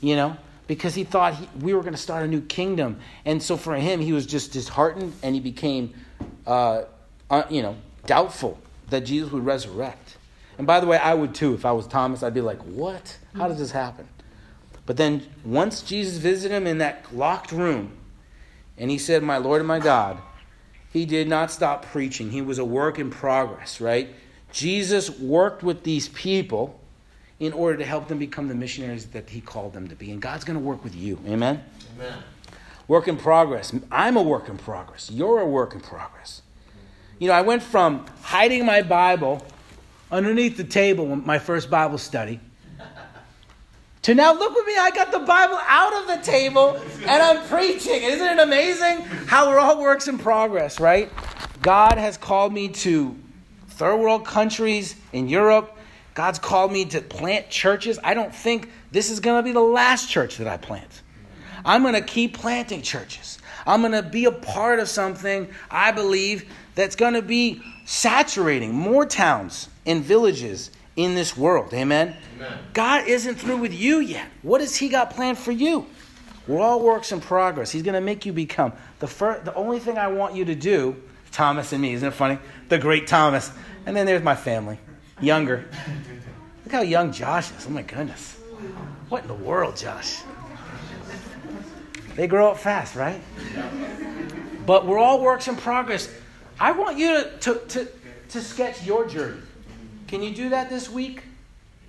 you 0.00 0.16
know, 0.16 0.36
because 0.66 0.94
he 0.94 1.04
thought 1.04 1.34
he, 1.34 1.48
we 1.60 1.74
were 1.74 1.80
going 1.80 1.94
to 1.94 1.98
start 1.98 2.24
a 2.24 2.28
new 2.28 2.42
kingdom. 2.42 3.00
And 3.24 3.42
so 3.42 3.56
for 3.56 3.74
him, 3.74 4.00
he 4.00 4.12
was 4.12 4.26
just 4.26 4.52
disheartened 4.52 5.14
and 5.22 5.34
he 5.34 5.40
became, 5.40 5.94
uh, 6.46 6.82
uh, 7.30 7.44
you 7.50 7.62
know, 7.62 7.76
doubtful 8.06 8.58
that 8.90 9.00
Jesus 9.00 9.32
would 9.32 9.44
resurrect. 9.44 10.17
And 10.58 10.66
by 10.66 10.80
the 10.80 10.86
way, 10.86 10.98
I 10.98 11.14
would 11.14 11.34
too. 11.34 11.54
If 11.54 11.64
I 11.64 11.72
was 11.72 11.86
Thomas, 11.86 12.22
I'd 12.22 12.34
be 12.34 12.40
like, 12.40 12.60
what? 12.62 13.16
How 13.34 13.48
does 13.48 13.58
this 13.58 13.70
happen? 13.70 14.08
But 14.84 14.96
then 14.96 15.22
once 15.44 15.82
Jesus 15.82 16.18
visited 16.18 16.54
him 16.54 16.66
in 16.66 16.78
that 16.78 17.14
locked 17.14 17.52
room, 17.52 17.92
and 18.76 18.90
he 18.90 18.98
said, 18.98 19.22
My 19.22 19.38
Lord 19.38 19.60
and 19.60 19.68
my 19.68 19.78
God, 19.80 20.18
he 20.92 21.04
did 21.04 21.28
not 21.28 21.50
stop 21.50 21.84
preaching. 21.86 22.30
He 22.30 22.40
was 22.40 22.58
a 22.58 22.64
work 22.64 22.98
in 22.98 23.10
progress, 23.10 23.80
right? 23.80 24.08
Jesus 24.50 25.10
worked 25.10 25.62
with 25.62 25.82
these 25.84 26.08
people 26.08 26.80
in 27.38 27.52
order 27.52 27.76
to 27.76 27.84
help 27.84 28.08
them 28.08 28.18
become 28.18 28.48
the 28.48 28.54
missionaries 28.54 29.06
that 29.06 29.28
he 29.30 29.40
called 29.40 29.74
them 29.74 29.88
to 29.88 29.94
be. 29.94 30.10
And 30.10 30.22
God's 30.22 30.44
going 30.44 30.58
to 30.58 30.64
work 30.64 30.82
with 30.82 30.94
you. 30.94 31.18
Amen? 31.26 31.62
Amen. 31.96 32.18
Work 32.88 33.06
in 33.06 33.16
progress. 33.16 33.72
I'm 33.92 34.16
a 34.16 34.22
work 34.22 34.48
in 34.48 34.56
progress. 34.56 35.10
You're 35.10 35.40
a 35.40 35.46
work 35.46 35.74
in 35.74 35.80
progress. 35.80 36.42
You 37.18 37.28
know, 37.28 37.34
I 37.34 37.42
went 37.42 37.62
from 37.62 38.06
hiding 38.22 38.64
my 38.64 38.82
Bible 38.82 39.44
underneath 40.10 40.56
the 40.56 40.64
table 40.64 41.16
my 41.16 41.38
first 41.38 41.70
Bible 41.70 41.98
study 41.98 42.40
to 44.08 44.14
now 44.14 44.32
look 44.32 44.54
with 44.54 44.66
me, 44.66 44.74
I 44.74 44.90
got 44.90 45.12
the 45.12 45.18
Bible 45.18 45.58
out 45.66 45.92
of 45.94 46.06
the 46.06 46.24
table 46.24 46.80
and 47.06 47.22
I'm 47.22 47.46
preaching. 47.46 48.02
Isn't 48.02 48.26
it 48.26 48.42
amazing 48.42 49.02
how 49.26 49.50
we're 49.50 49.58
all 49.58 49.82
works 49.82 50.08
in 50.08 50.18
progress, 50.18 50.80
right? 50.80 51.10
God 51.60 51.98
has 51.98 52.16
called 52.16 52.52
me 52.54 52.68
to 52.68 53.14
third 53.68 53.96
world 53.96 54.24
countries 54.24 54.94
in 55.12 55.28
Europe. 55.28 55.76
God's 56.14 56.38
called 56.38 56.72
me 56.72 56.86
to 56.86 57.02
plant 57.02 57.50
churches. 57.50 57.98
I 58.02 58.14
don't 58.14 58.34
think 58.34 58.70
this 58.92 59.10
is 59.10 59.20
going 59.20 59.40
to 59.40 59.42
be 59.42 59.52
the 59.52 59.60
last 59.60 60.08
church 60.08 60.38
that 60.38 60.46
I 60.46 60.56
plant. 60.56 61.02
I'm 61.64 61.82
going 61.82 61.92
to 61.92 62.00
keep 62.00 62.32
planting 62.32 62.80
churches. 62.80 63.38
I'm 63.66 63.82
going 63.82 63.92
to 63.92 64.02
be 64.02 64.24
a 64.24 64.32
part 64.32 64.78
of 64.78 64.88
something 64.88 65.48
I 65.70 65.92
believe 65.92 66.50
that's 66.74 66.96
going 66.96 67.12
to 67.12 67.20
be 67.20 67.60
saturating 67.84 68.72
more 68.72 69.04
towns 69.04 69.68
and 69.88 70.04
villages 70.04 70.70
in 70.96 71.14
this 71.14 71.36
world. 71.36 71.72
Amen? 71.72 72.14
Amen? 72.36 72.58
God 72.74 73.08
isn't 73.08 73.36
through 73.36 73.56
with 73.56 73.72
you 73.72 74.00
yet. 74.00 74.28
What 74.42 74.60
has 74.60 74.76
He 74.76 74.88
got 74.88 75.10
planned 75.10 75.38
for 75.38 75.50
you? 75.50 75.86
We're 76.46 76.60
all 76.60 76.80
works 76.80 77.10
in 77.10 77.20
progress. 77.20 77.70
He's 77.70 77.82
going 77.82 77.94
to 77.94 78.00
make 78.00 78.24
you 78.24 78.32
become 78.32 78.72
the 79.00 79.06
first. 79.06 79.44
The 79.44 79.54
only 79.54 79.80
thing 79.80 79.98
I 79.98 80.08
want 80.08 80.34
you 80.34 80.44
to 80.46 80.54
do, 80.54 80.96
Thomas 81.30 81.72
and 81.72 81.82
me, 81.82 81.94
isn't 81.94 82.06
it 82.06 82.12
funny? 82.12 82.38
The 82.68 82.78
great 82.78 83.06
Thomas, 83.06 83.50
and 83.86 83.96
then 83.96 84.06
there's 84.06 84.22
my 84.22 84.36
family, 84.36 84.78
younger. 85.20 85.68
Look 86.64 86.72
how 86.72 86.82
young 86.82 87.12
Josh 87.12 87.50
is. 87.56 87.66
Oh 87.66 87.70
my 87.70 87.82
goodness, 87.82 88.36
what 89.08 89.22
in 89.22 89.28
the 89.28 89.34
world, 89.34 89.76
Josh? 89.76 90.20
They 92.14 92.26
grow 92.26 92.50
up 92.50 92.58
fast, 92.58 92.96
right? 92.96 93.20
But 94.66 94.86
we're 94.86 94.98
all 94.98 95.20
works 95.22 95.48
in 95.48 95.56
progress. 95.56 96.12
I 96.58 96.72
want 96.72 96.98
you 96.98 97.22
to, 97.22 97.30
to, 97.40 97.54
to, 97.54 97.88
to 98.30 98.40
sketch 98.40 98.84
your 98.84 99.06
journey. 99.06 99.40
Can 100.08 100.22
you 100.22 100.34
do 100.34 100.48
that 100.48 100.68
this 100.68 100.90
week? 100.90 101.22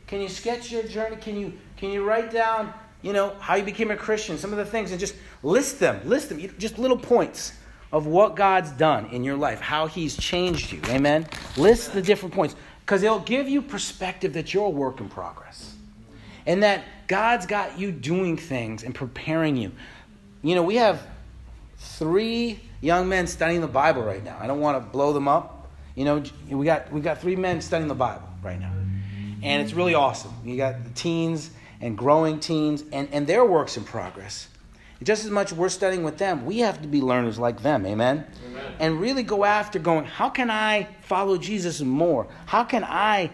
Can 0.08 0.22
you 0.22 0.30
sketch 0.30 0.72
your 0.72 0.84
journey? 0.84 1.16
Can 1.16 1.40
you 1.40 1.54
can 1.78 1.90
you 1.92 2.04
write 2.04 2.32
down, 2.32 2.74
you 3.02 3.14
know, 3.14 3.36
how 3.40 3.56
you 3.56 3.64
became 3.64 3.90
a 3.90 3.96
Christian, 3.96 4.38
some 4.38 4.52
of 4.52 4.58
the 4.58 4.66
things 4.66 4.92
and 4.92 5.00
just 5.00 5.16
list 5.42 5.80
them. 5.80 6.02
List 6.08 6.30
them. 6.30 6.40
Just 6.58 6.78
little 6.78 6.98
points 6.98 7.54
of 7.92 8.06
what 8.06 8.36
God's 8.36 8.72
done 8.72 9.06
in 9.08 9.24
your 9.24 9.38
life, 9.38 9.60
how 9.62 9.88
he's 9.88 10.16
changed 10.18 10.72
you. 10.72 10.82
Amen. 10.88 11.26
List 11.58 11.94
the 11.94 12.02
different 12.02 12.36
points 12.36 12.56
because 12.82 13.02
it'll 13.04 13.20
give 13.20 13.48
you 13.48 13.62
perspective 13.62 14.34
that 14.34 14.54
you're 14.54 14.66
a 14.66 14.70
work 14.70 15.00
in 15.00 15.10
progress. 15.10 15.76
And 16.46 16.64
that 16.64 16.84
God's 17.08 17.46
got 17.46 17.80
you 17.80 17.92
doing 17.92 18.36
things 18.36 18.84
and 18.84 18.94
preparing 18.94 19.56
you. 19.56 19.72
You 20.42 20.56
know, 20.56 20.64
we 20.64 20.76
have 20.76 21.06
three 21.78 22.60
young 22.82 23.08
men 23.08 23.28
studying 23.28 23.62
the 23.62 23.68
Bible 23.68 24.02
right 24.02 24.24
now. 24.24 24.38
I 24.40 24.48
don't 24.48 24.60
want 24.60 24.84
to 24.84 24.92
blow 24.92 25.14
them 25.14 25.28
up. 25.28 25.59
You 25.96 26.06
know, 26.06 26.24
we 26.50 26.66
got 26.66 26.92
we 26.92 27.02
got 27.02 27.20
three 27.20 27.36
men 27.36 27.62
studying 27.62 27.88
the 27.88 27.96
Bible 27.96 28.28
right 28.42 28.60
now, 28.60 28.72
and 29.44 29.62
it's 29.62 29.74
really 29.74 29.96
awesome. 29.96 30.34
You 30.46 30.58
got 30.58 30.84
the 30.84 30.90
teens 30.92 31.50
and 31.82 31.98
growing 31.98 32.40
teens, 32.40 32.84
and 32.92 33.10
and 33.12 33.28
their 33.28 33.46
works 33.46 33.78
in 33.78 33.84
progress. 33.84 34.48
just 35.02 35.26
as 35.26 35.32
much 35.32 35.54
we're 35.54 35.70
studying 35.70 36.04
with 36.04 36.18
them, 36.18 36.46
we 36.46 36.60
have 36.60 36.82
to 36.82 36.88
be 36.88 37.02
learners 37.02 37.40
like 37.40 37.62
them. 37.62 37.86
Amen? 37.86 38.26
Amen. 38.48 38.74
And 38.80 39.00
really 39.02 39.24
go 39.24 39.46
after 39.46 39.80
going. 39.80 40.06
How 40.06 40.30
can 40.30 40.50
I 40.50 40.88
follow 41.02 41.38
Jesus 41.38 41.82
more? 41.82 42.28
How 42.46 42.64
can 42.64 42.84
I 42.84 43.32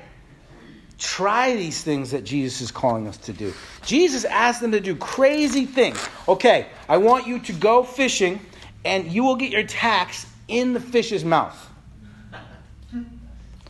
try 0.98 1.56
these 1.56 1.84
things 1.84 2.12
that 2.12 2.24
Jesus 2.24 2.62
is 2.62 2.72
calling 2.72 3.08
us 3.08 3.18
to 3.18 3.34
do. 3.34 3.54
Jesus 3.86 4.26
asked 4.26 4.62
them 4.62 4.72
to 4.72 4.80
do 4.80 4.96
crazy 4.96 5.66
things. 5.66 6.04
Okay, 6.28 6.68
I 6.88 6.98
want 6.98 7.28
you 7.28 7.40
to 7.40 7.54
go 7.54 7.84
fishing 7.84 8.40
and 8.84 9.12
you 9.12 9.24
will 9.24 9.36
get 9.36 9.52
your 9.52 9.64
tax 9.64 10.26
in 10.48 10.74
the 10.74 10.80
fish's 10.80 11.26
mouth. 11.26 11.70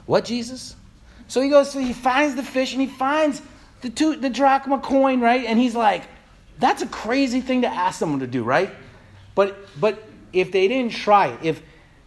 What, 0.05 0.25
Jesus? 0.25 0.75
So 1.27 1.41
he 1.41 1.49
goes, 1.49 1.71
so 1.71 1.79
he 1.79 1.93
finds 1.93 2.35
the 2.35 2.43
fish 2.43 2.73
and 2.73 2.81
he 2.81 2.87
finds 2.87 3.41
the, 3.81 3.89
two, 3.89 4.15
the 4.15 4.29
drachma 4.29 4.79
coin, 4.79 5.21
right? 5.21 5.45
And 5.45 5.59
he's 5.59 5.75
like, 5.75 6.03
that's 6.59 6.81
a 6.81 6.87
crazy 6.87 7.41
thing 7.41 7.61
to 7.61 7.67
ask 7.67 7.99
someone 7.99 8.19
to 8.19 8.27
do, 8.27 8.43
right? 8.43 8.69
But, 9.33 9.57
but 9.79 10.07
if 10.31 10.51
they 10.51 10.67
didn't 10.67 10.93
try 10.93 11.27
it, 11.27 11.39
if, 11.43 11.61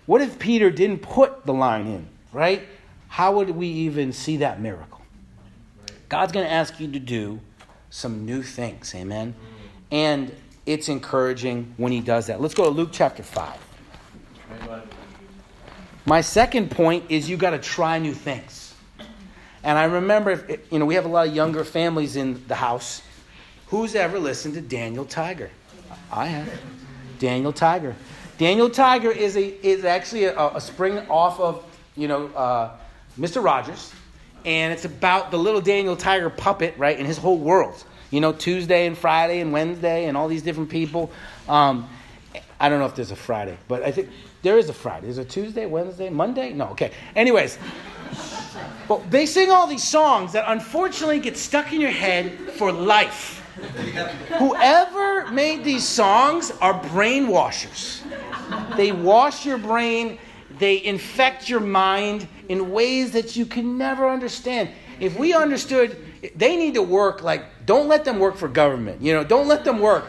what 0.07 0.23
if 0.23 0.39
Peter 0.39 0.71
didn't 0.71 1.01
put 1.01 1.45
the 1.45 1.53
line 1.53 1.87
in, 1.87 2.09
right? 2.33 2.67
How 3.09 3.33
would 3.33 3.51
we 3.51 3.67
even 3.67 4.13
see 4.13 4.39
that 4.39 4.61
miracle? 4.61 5.01
God's 6.09 6.33
going 6.33 6.47
to 6.47 6.53
ask 6.53 6.81
you 6.81 6.91
to 6.93 6.99
do 6.99 7.41
some 7.91 8.25
new 8.25 8.43
things, 8.43 8.95
amen? 8.95 9.35
And 9.91 10.35
it's 10.65 10.89
encouraging 10.89 11.75
when 11.77 11.93
he 11.93 12.01
does 12.01 12.27
that. 12.27 12.41
Let's 12.41 12.55
go 12.55 12.65
to 12.65 12.71
Luke 12.71 12.91
chapter 12.93 13.23
5. 13.23 13.59
My 16.09 16.23
second 16.23 16.71
point 16.71 17.05
is 17.11 17.29
you 17.29 17.37
got 17.37 17.51
to 17.51 17.59
try 17.59 17.99
new 17.99 18.15
things. 18.15 18.75
And 19.63 19.77
I 19.77 19.85
remember, 19.85 20.31
if, 20.31 20.73
you 20.73 20.79
know, 20.79 20.87
we 20.87 20.95
have 20.95 21.05
a 21.05 21.09
lot 21.09 21.29
of 21.29 21.35
younger 21.35 21.65
families 21.65 22.17
in 22.17 22.43
the 22.49 22.55
house. 22.55 23.03
Who's 23.67 23.95
ever 23.95 24.19
listened 24.19 24.55
to 24.55 24.63
Daniel 24.63 25.05
Tiger? 25.05 25.51
I 26.11 26.25
have. 26.25 26.51
Daniel 27.19 27.53
Tiger. 27.53 27.95
Daniel 28.39 28.71
Tiger 28.71 29.11
is 29.11 29.37
a 29.37 29.49
is 29.67 29.85
actually 29.85 30.25
a, 30.25 30.57
a 30.57 30.61
spring 30.63 30.99
off 31.11 31.39
of 31.41 31.63
you 31.95 32.09
know 32.09 32.29
uh, 32.29 32.71
Mr. 33.21 33.45
Rogers, 33.45 33.93
and 34.47 34.73
it's 34.73 34.87
about 34.87 35.31
the 35.31 35.37
little 35.37 35.61
Daniel 35.61 35.97
Tiger 35.97 36.31
puppet, 36.31 36.73
right, 36.79 36.97
and 36.97 37.07
his 37.07 37.19
whole 37.19 37.39
world. 37.39 37.85
You 38.11 38.23
know, 38.23 38.33
Tuesday 38.33 38.87
and 38.87 38.97
Friday 38.97 39.41
and 39.41 39.53
Wednesday 39.53 40.07
and 40.07 40.17
all 40.17 40.29
these 40.29 40.43
different 40.43 40.71
people. 40.71 41.11
Um, 41.51 41.87
I 42.59 42.71
don't 42.71 42.79
know 42.79 42.87
if 42.87 42.95
there's 42.95 43.11
a 43.11 43.17
Friday, 43.17 43.59
but 43.69 43.83
I 43.83 43.93
think 43.93 44.09
there 44.43 44.59
is 44.59 44.69
a 44.69 44.73
Friday. 44.73 45.09
Is 45.09 45.19
it 45.19 45.29
Tuesday, 45.29 45.67
Wednesday, 45.67 46.11
Monday? 46.11 46.53
No, 46.53 46.69
okay. 46.69 46.93
Anyways, 47.17 47.59
but 48.87 49.11
they 49.11 49.27
sing 49.27 49.51
all 49.51 49.67
these 49.67 49.87
songs 49.87 50.33
that 50.33 50.45
unfortunately 50.47 51.21
get 51.21 51.37
stuck 51.37 51.73
in 51.73 51.81
your 51.81 51.91
head 51.91 52.39
for 52.53 52.73
life. 52.73 53.45
Whoever 54.39 55.31
made 55.31 55.65
these 55.65 55.87
songs 55.87 56.53
are 56.61 56.81
brainwashers. 56.85 58.03
They 58.77 58.93
wash 58.93 59.45
your 59.45 59.59
brain, 59.59 60.19
they 60.59 60.83
infect 60.85 61.49
your 61.49 61.61
mind 61.61 62.29
in 62.49 62.71
ways 62.71 63.11
that 63.13 63.37
you 63.37 63.45
can 63.45 63.77
never 63.77 64.09
understand. 64.09 64.71
If 65.01 65.19
we 65.19 65.35
understood, 65.35 65.97
they 66.35 66.57
need 66.57 66.75
to 66.75 66.83
work 66.83 67.23
like, 67.23 67.45
don't 67.67 67.89
let 67.89 68.05
them 68.05 68.19
work 68.19 68.37
for 68.37 68.49
government. 68.49 69.03
You 69.03 69.13
know, 69.15 69.25
don't 69.25 69.49
let 69.49 69.65
them 69.65 69.81
work. 69.81 70.07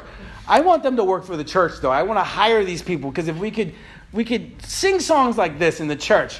I 0.47 0.61
want 0.61 0.81
them 0.81 0.95
to 0.95 1.03
work 1.03 1.25
for 1.25 1.37
the 1.37 1.43
church, 1.43 1.73
though. 1.81 1.91
I 1.91 2.03
want 2.03 2.17
to 2.17 2.23
hire 2.23 2.63
these 2.63 2.81
people 2.81 3.11
because 3.11 3.27
if 3.27 3.37
we 3.37 3.51
could 3.51 3.73
we 4.11 4.25
could 4.25 4.61
sing 4.63 4.99
songs 4.99 5.37
like 5.37 5.59
this 5.59 5.79
in 5.79 5.87
the 5.87 5.95
church, 5.95 6.39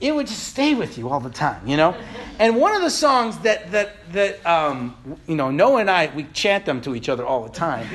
it 0.00 0.14
would 0.14 0.26
just 0.26 0.48
stay 0.48 0.74
with 0.74 0.98
you 0.98 1.08
all 1.08 1.20
the 1.20 1.30
time, 1.30 1.66
you 1.66 1.76
know? 1.76 1.96
And 2.36 2.56
one 2.56 2.74
of 2.74 2.82
the 2.82 2.90
songs 2.90 3.38
that, 3.38 3.70
that, 3.70 4.12
that 4.12 4.44
um, 4.44 4.96
you 5.28 5.36
know, 5.36 5.52
Noah 5.52 5.82
and 5.82 5.88
I, 5.88 6.10
we 6.16 6.24
chant 6.32 6.66
them 6.66 6.80
to 6.80 6.96
each 6.96 7.08
other 7.08 7.24
all 7.24 7.44
the 7.44 7.52
time. 7.52 7.86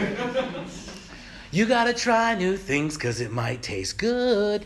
you 1.51 1.65
gotta 1.65 1.93
try 1.93 2.35
new 2.35 2.55
things 2.55 2.95
because 2.95 3.19
it 3.19 3.33
might 3.33 3.61
taste 3.61 3.97
good. 3.97 4.65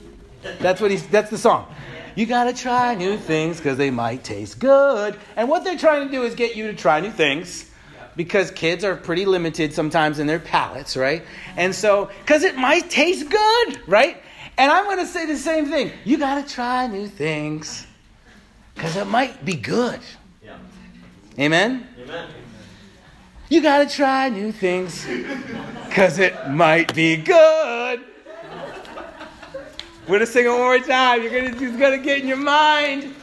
That's 0.59 0.79
what 0.79 0.91
he's, 0.91 1.07
that's 1.07 1.31
the 1.31 1.39
song. 1.39 1.73
You 2.15 2.27
gotta 2.27 2.53
try 2.53 2.93
new 2.93 3.17
things 3.17 3.57
because 3.57 3.79
they 3.79 3.89
might 3.89 4.23
taste 4.23 4.59
good. 4.59 5.17
And 5.35 5.49
what 5.49 5.63
they're 5.63 5.75
trying 5.75 6.07
to 6.07 6.11
do 6.11 6.21
is 6.21 6.35
get 6.35 6.55
you 6.55 6.67
to 6.67 6.75
try 6.75 6.99
new 6.99 7.09
things 7.09 7.71
because 8.15 8.51
kids 8.51 8.83
are 8.83 8.95
pretty 8.95 9.25
limited 9.25 9.73
sometimes 9.73 10.19
in 10.19 10.27
their 10.27 10.39
palates, 10.39 10.95
right? 10.95 11.23
And 11.57 11.73
so, 11.73 12.11
because 12.19 12.43
it 12.43 12.55
might 12.55 12.91
taste 12.91 13.27
good, 13.27 13.81
right? 13.87 14.22
And 14.57 14.71
I'm 14.71 14.85
going 14.85 14.99
to 14.99 15.07
say 15.07 15.25
the 15.25 15.37
same 15.37 15.65
thing. 15.65 15.91
You 16.05 16.17
got 16.17 16.45
to 16.45 16.53
try 16.53 16.87
new 16.87 17.07
things 17.07 17.87
because 18.75 18.95
it 18.95 19.07
might 19.07 19.43
be 19.43 19.55
good. 19.55 19.99
Yeah. 20.43 20.57
Amen? 21.39 21.87
Amen. 22.01 22.29
You 23.49 23.61
got 23.61 23.87
to 23.87 23.95
try 23.95 24.29
new 24.29 24.51
things 24.51 25.05
because 25.87 26.19
it 26.19 26.49
might 26.49 26.93
be 26.93 27.17
good. 27.17 28.01
We're 30.03 30.07
going 30.07 30.19
to 30.19 30.25
sing 30.25 30.45
it 30.45 30.49
one 30.49 30.59
more 30.59 30.79
time. 30.79 31.21
You're 31.21 31.31
going 31.31 31.53
to, 31.55 31.65
it's 31.65 31.77
going 31.77 31.97
to 31.97 32.03
get 32.03 32.19
in 32.19 32.27
your 32.27 32.37
mind. 32.37 33.15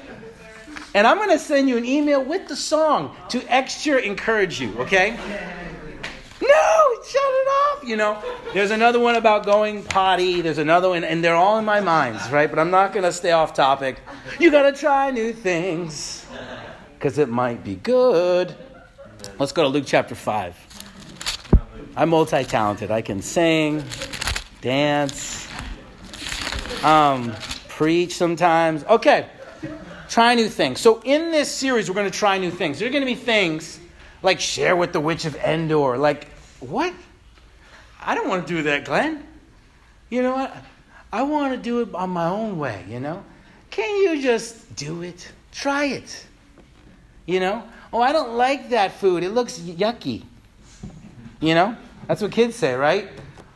And 0.94 1.06
I'm 1.06 1.18
going 1.18 1.30
to 1.30 1.38
send 1.38 1.68
you 1.68 1.76
an 1.76 1.84
email 1.84 2.24
with 2.24 2.48
the 2.48 2.56
song 2.56 3.14
to 3.28 3.42
extra 3.52 3.98
encourage 3.98 4.60
you, 4.60 4.76
okay? 4.78 5.18
Shut 6.48 7.22
it 7.22 7.48
off. 7.48 7.84
You 7.84 7.96
know, 7.96 8.22
there's 8.52 8.70
another 8.70 9.00
one 9.00 9.16
about 9.16 9.44
going 9.44 9.82
potty. 9.82 10.40
There's 10.40 10.58
another 10.58 10.90
one, 10.90 11.04
and 11.04 11.22
they're 11.22 11.34
all 11.34 11.58
in 11.58 11.64
my 11.64 11.80
minds, 11.80 12.30
right? 12.30 12.48
But 12.48 12.58
I'm 12.58 12.70
not 12.70 12.92
going 12.92 13.04
to 13.04 13.12
stay 13.12 13.32
off 13.32 13.54
topic. 13.54 14.00
You 14.38 14.50
got 14.50 14.70
to 14.70 14.72
try 14.72 15.10
new 15.10 15.32
things 15.32 16.26
because 16.94 17.18
it 17.18 17.28
might 17.28 17.64
be 17.64 17.76
good. 17.76 18.54
Let's 19.38 19.52
go 19.52 19.62
to 19.62 19.68
Luke 19.68 19.84
chapter 19.86 20.14
5. 20.14 20.70
I'm 21.96 22.10
multi 22.10 22.44
talented. 22.44 22.90
I 22.90 23.02
can 23.02 23.20
sing, 23.20 23.82
dance, 24.60 25.48
um, 26.84 27.34
preach 27.68 28.16
sometimes. 28.16 28.84
Okay, 28.84 29.26
try 30.08 30.34
new 30.34 30.48
things. 30.48 30.80
So, 30.80 31.02
in 31.04 31.30
this 31.32 31.52
series, 31.52 31.88
we're 31.88 31.94
going 31.94 32.10
to 32.10 32.16
try 32.16 32.38
new 32.38 32.50
things. 32.50 32.78
There 32.78 32.88
are 32.88 32.92
going 32.92 33.02
to 33.02 33.06
be 33.06 33.14
things 33.14 33.80
like 34.22 34.40
share 34.40 34.76
with 34.76 34.92
the 34.92 35.00
witch 35.00 35.24
of 35.24 35.36
Endor. 35.36 35.98
Like, 35.98 36.28
what? 36.60 36.94
I 38.00 38.14
don't 38.14 38.28
want 38.28 38.46
to 38.46 38.54
do 38.54 38.62
that, 38.64 38.84
Glenn. 38.84 39.26
You 40.08 40.22
know 40.22 40.34
what? 40.34 40.56
I 41.12 41.22
want 41.22 41.54
to 41.54 41.58
do 41.58 41.80
it 41.80 41.94
on 41.94 42.10
my 42.10 42.26
own 42.26 42.58
way, 42.58 42.84
you 42.88 43.00
know? 43.00 43.24
Can 43.70 44.02
you 44.02 44.22
just 44.22 44.76
do 44.76 45.02
it? 45.02 45.30
Try 45.52 45.86
it. 45.86 46.26
You 47.26 47.40
know? 47.40 47.62
Oh, 47.92 48.00
I 48.00 48.12
don't 48.12 48.36
like 48.36 48.70
that 48.70 48.92
food. 48.92 49.22
It 49.22 49.30
looks 49.30 49.58
yucky. 49.58 50.24
You 51.40 51.54
know? 51.54 51.76
That's 52.06 52.22
what 52.22 52.32
kids 52.32 52.56
say, 52.56 52.74
right? 52.74 53.08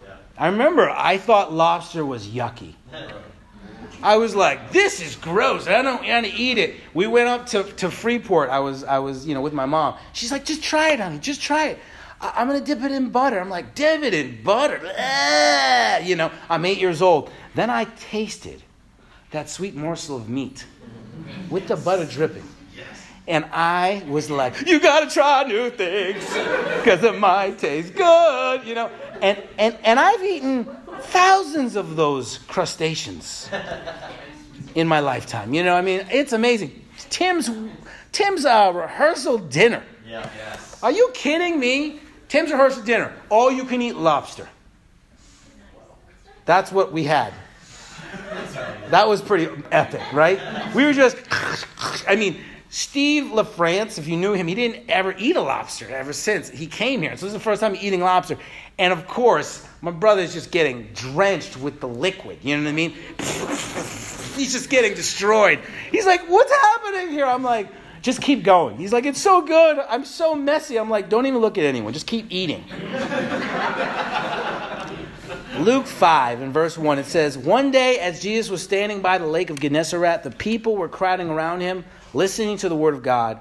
Yeah. 0.05 0.17
I 0.39 0.47
remember 0.49 0.89
I 0.91 1.19
thought 1.19 1.53
lobster 1.53 2.05
was 2.05 2.27
yucky. 2.27 2.75
I 4.03 4.19
was 4.19 4.35
like, 4.35 4.71
this 4.71 5.01
is 5.01 5.17
gross. 5.17 5.67
I 5.67 5.81
don't 5.81 6.07
want 6.07 6.27
to 6.27 6.33
eat 6.33 6.59
it. 6.59 6.75
We 6.93 7.07
went 7.07 7.29
up 7.29 7.47
to, 7.47 7.63
to 7.63 7.91
Freeport. 7.91 8.51
I 8.51 8.59
was, 8.59 8.85
I 8.85 8.99
was, 8.99 9.27
you 9.27 9.35
know, 9.35 9.41
with 9.41 9.55
my 9.55 9.65
mom. 9.65 9.97
She's 10.13 10.31
like, 10.31 10.45
just 10.45 10.63
try 10.63 10.91
it, 10.91 11.01
honey. 11.01 11.19
Just 11.19 11.41
try 11.41 11.69
it. 11.69 11.79
I, 12.25 12.41
am 12.41 12.49
going 12.49 12.59
to 12.59 12.65
dip 12.65 12.83
it 12.83 12.93
in 12.93 13.11
butter. 13.11 13.39
I'm 13.39 13.51
like, 13.51 13.75
dip 13.75 14.03
it 14.03 14.15
in 14.15 14.43
butter. 14.43 14.81
Ah! 14.99 15.99
You 15.99 16.17
know, 16.17 16.31
I'm 16.49 16.65
eight 16.65 16.79
years 16.79 17.03
old. 17.03 17.31
Then 17.55 17.69
I 17.69 17.85
tasted 17.85 18.63
that 19.31 19.51
sweet 19.51 19.75
morsel 19.75 20.17
of 20.17 20.29
meat 20.29 20.65
with 21.51 21.69
the 21.69 21.77
butter 21.77 22.07
dripping. 22.07 22.49
And 23.27 23.47
I 23.53 24.05
was 24.07 24.31
like, 24.31 24.67
you 24.67 24.81
gotta 24.81 25.11
try 25.11 25.45
new 25.45 25.71
things 25.71 26.25
because 26.79 27.03
it 27.03 27.19
might 27.19 27.59
taste 27.59 27.95
good, 27.95 28.65
you 28.65 28.75
know. 28.75 28.91
And, 29.23 29.43
and, 29.59 29.79
and 29.83 29.99
I've 29.99 30.23
eaten 30.23 30.65
thousands 31.01 31.77
of 31.77 31.97
those 31.97 32.39
crustaceans 32.49 33.49
in 34.75 34.87
my 34.87 35.01
lifetime. 35.01 35.55
You 35.55 35.63
know, 35.65 35.75
I 35.75 35.81
mean, 35.81 36.07
it's 36.11 36.35
amazing. 36.35 36.85
Tim's, 37.09 37.51
Tim's 38.13 38.45
uh, 38.45 38.73
rehearsal 38.75 39.39
dinner. 39.39 39.83
Yeah. 40.07 40.29
Yes. 40.37 40.83
Are 40.83 40.93
you 40.93 41.11
kidding 41.15 41.59
me? 41.59 42.01
Tim's 42.35 42.51
rehearsal 42.51 42.83
dinner, 42.83 43.13
all 43.29 43.53
you 43.53 43.65
can 43.65 43.81
eat 43.81 43.95
lobster. 43.95 44.49
That's 46.47 46.73
what 46.73 46.91
we 46.91 47.05
had. 47.05 47.33
That 48.89 49.07
was 49.07 49.23
pretty 49.23 49.49
epic, 49.71 50.03
right? 50.13 50.41
We 50.75 50.85
were 50.85 50.93
just, 50.93 51.17
I 52.09 52.17
mean, 52.17 52.41
Steve 52.71 53.31
LaFrance, 53.31 53.99
if 53.99 54.09
you 54.09 54.17
knew 54.17 54.33
him, 54.33 54.49
he 54.49 54.57
didn't 54.57 54.91
ever 54.91 55.15
eat 55.17 55.37
a 55.37 55.41
lobster 55.41 55.89
ever 55.95 56.13
since 56.13 56.51
he 56.51 56.67
came 56.67 57.03
here. 57.03 57.17
So 57.17 57.27
this 57.27 57.35
is 57.35 57.35
the 57.35 57.39
first 57.39 57.61
time 57.61 57.77
eating 57.77 58.01
lobster. 58.01 58.37
And 58.81 58.93
of 58.93 59.07
course, 59.07 59.65
my 59.81 59.93
brother's 59.93 60.33
just 60.33 60.51
getting 60.51 60.89
drenched 60.93 61.57
with 61.57 61.79
the 61.79 61.87
liquid. 61.87 62.39
You 62.43 62.57
know 62.57 62.65
what 62.65 62.71
I 62.71 62.73
mean? 62.73 62.97
He's 64.35 64.53
just 64.53 64.71
getting 64.71 64.95
destroyed. 64.95 65.61
He's 65.93 66.05
like, 66.05 66.29
what's 66.29 66.51
happening 66.53 67.11
here? 67.11 67.27
I'm 67.27 67.45
like, 67.45 67.69
just 68.05 68.21
keep 68.21 68.45
going. 68.45 68.77
He's 68.77 68.93
like, 68.93 69.07
it's 69.07 69.21
so 69.21 69.41
good. 69.41 69.79
I'm 69.89 70.05
so 70.05 70.35
messy. 70.35 70.79
I'm 70.79 70.91
like, 70.91 71.09
don't 71.09 71.25
even 71.25 71.41
look 71.41 71.57
at 71.57 71.65
anyone. 71.65 71.95
Just 71.95 72.07
keep 72.07 72.27
eating. 72.29 72.63
Luke 75.59 75.87
5 75.87 76.43
in 76.43 76.53
verse 76.53 76.77
1, 76.77 76.99
it 76.99 77.07
says, 77.07 77.39
One 77.39 77.71
day 77.71 77.99
as 78.01 78.21
Jesus 78.21 78.51
was 78.51 78.63
standing 78.63 79.01
by 79.01 79.17
the 79.17 79.27
lake 79.27 79.49
of 79.49 79.59
Gennesaret, 79.59 80.23
the 80.23 80.31
people 80.31 80.77
were 80.77 80.89
crowding 80.89 81.31
around 81.31 81.63
him 81.63 81.83
listening 82.13 82.59
to 82.59 82.69
the 82.69 82.77
word 82.77 82.93
of 82.93 83.03
God, 83.03 83.41